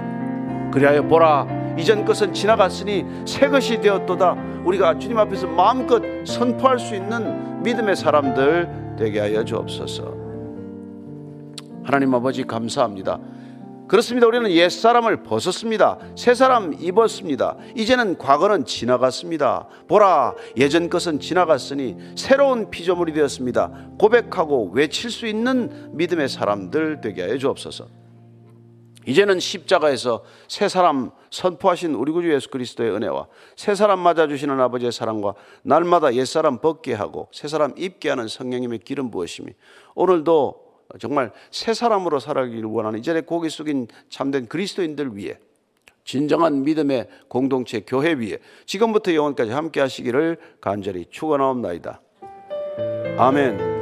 그리하여 0.70 1.02
보라 1.02 1.63
이전 1.79 2.05
것은 2.05 2.33
지나갔으니 2.33 3.05
새 3.27 3.49
것이 3.49 3.81
되었도다. 3.81 4.37
우리가 4.65 4.99
주님 4.99 5.19
앞에서 5.19 5.47
마음껏 5.47 6.03
선포할 6.25 6.79
수 6.79 6.95
있는 6.95 7.63
믿음의 7.63 7.97
사람들 7.97 8.97
되게 8.99 9.21
하여 9.21 9.45
주옵소서. 9.45 10.15
하나님 11.83 12.15
아버지 12.15 12.45
감사합니다. 12.45 13.19
그렇습니다. 13.87 14.27
우리는 14.27 14.51
옛 14.53 14.71
사람을 14.71 15.23
벗었습니다. 15.23 15.99
새 16.17 16.35
사람 16.35 16.75
입었습니다. 16.79 17.57
이제는 17.77 18.17
과거는 18.17 18.65
지나갔습니다. 18.65 19.69
보라, 19.89 20.35
예전 20.57 20.89
것은 20.89 21.21
지나갔으니 21.21 21.97
새로운 22.17 22.71
피조물이 22.71 23.13
되었습니다. 23.13 23.71
고백하고 23.99 24.71
외칠 24.73 25.11
수 25.11 25.27
있는 25.27 25.91
믿음의 25.93 26.31
사람들 26.31 27.03
되게 27.03 27.23
하여 27.23 27.37
주옵소서. 27.37 28.04
이제는 29.07 29.40
십자가에서 29.40 30.25
새 30.49 30.69
사람 30.69 31.11
선포하신 31.31 31.95
우리 31.95 32.12
구주 32.12 32.33
예수 32.33 32.51
그리스도의 32.51 32.93
은혜와 32.93 33.27
새 33.57 33.75
사람 33.75 34.01
맞아주시는 34.01 34.61
아버지의 34.61 34.93
사랑과 34.93 35.35
날마다 35.62 36.14
옛 36.14 36.25
사람 36.25 36.59
벗게 36.59 36.95
하고 36.95 37.29
새 37.33 37.49
사람 37.49 37.75
입게 37.77 38.09
하는 38.09 38.29
성령님의 38.29 38.81
기름 38.81 39.11
부으심이 39.11 39.53
오늘도 39.95 40.64
정말 41.01 41.33
새 41.51 41.75
사람으로 41.75 42.21
살아가기를 42.21 42.64
원하는 42.64 42.99
이전에 42.99 43.23
고개 43.23 43.49
숙인 43.49 43.88
참된 44.09 44.47
그리스도인들 44.47 45.17
위해 45.17 45.38
진정한 46.05 46.64
믿음의 46.64 47.09
공동체 47.29 47.81
교회 47.81 48.12
위에 48.12 48.38
지금부터 48.67 49.14
영원까지 49.14 49.51
함께 49.51 49.81
하시기를 49.81 50.38
간절히 50.61 51.07
축원하옵나이다. 51.11 52.01
아멘. 53.17 53.74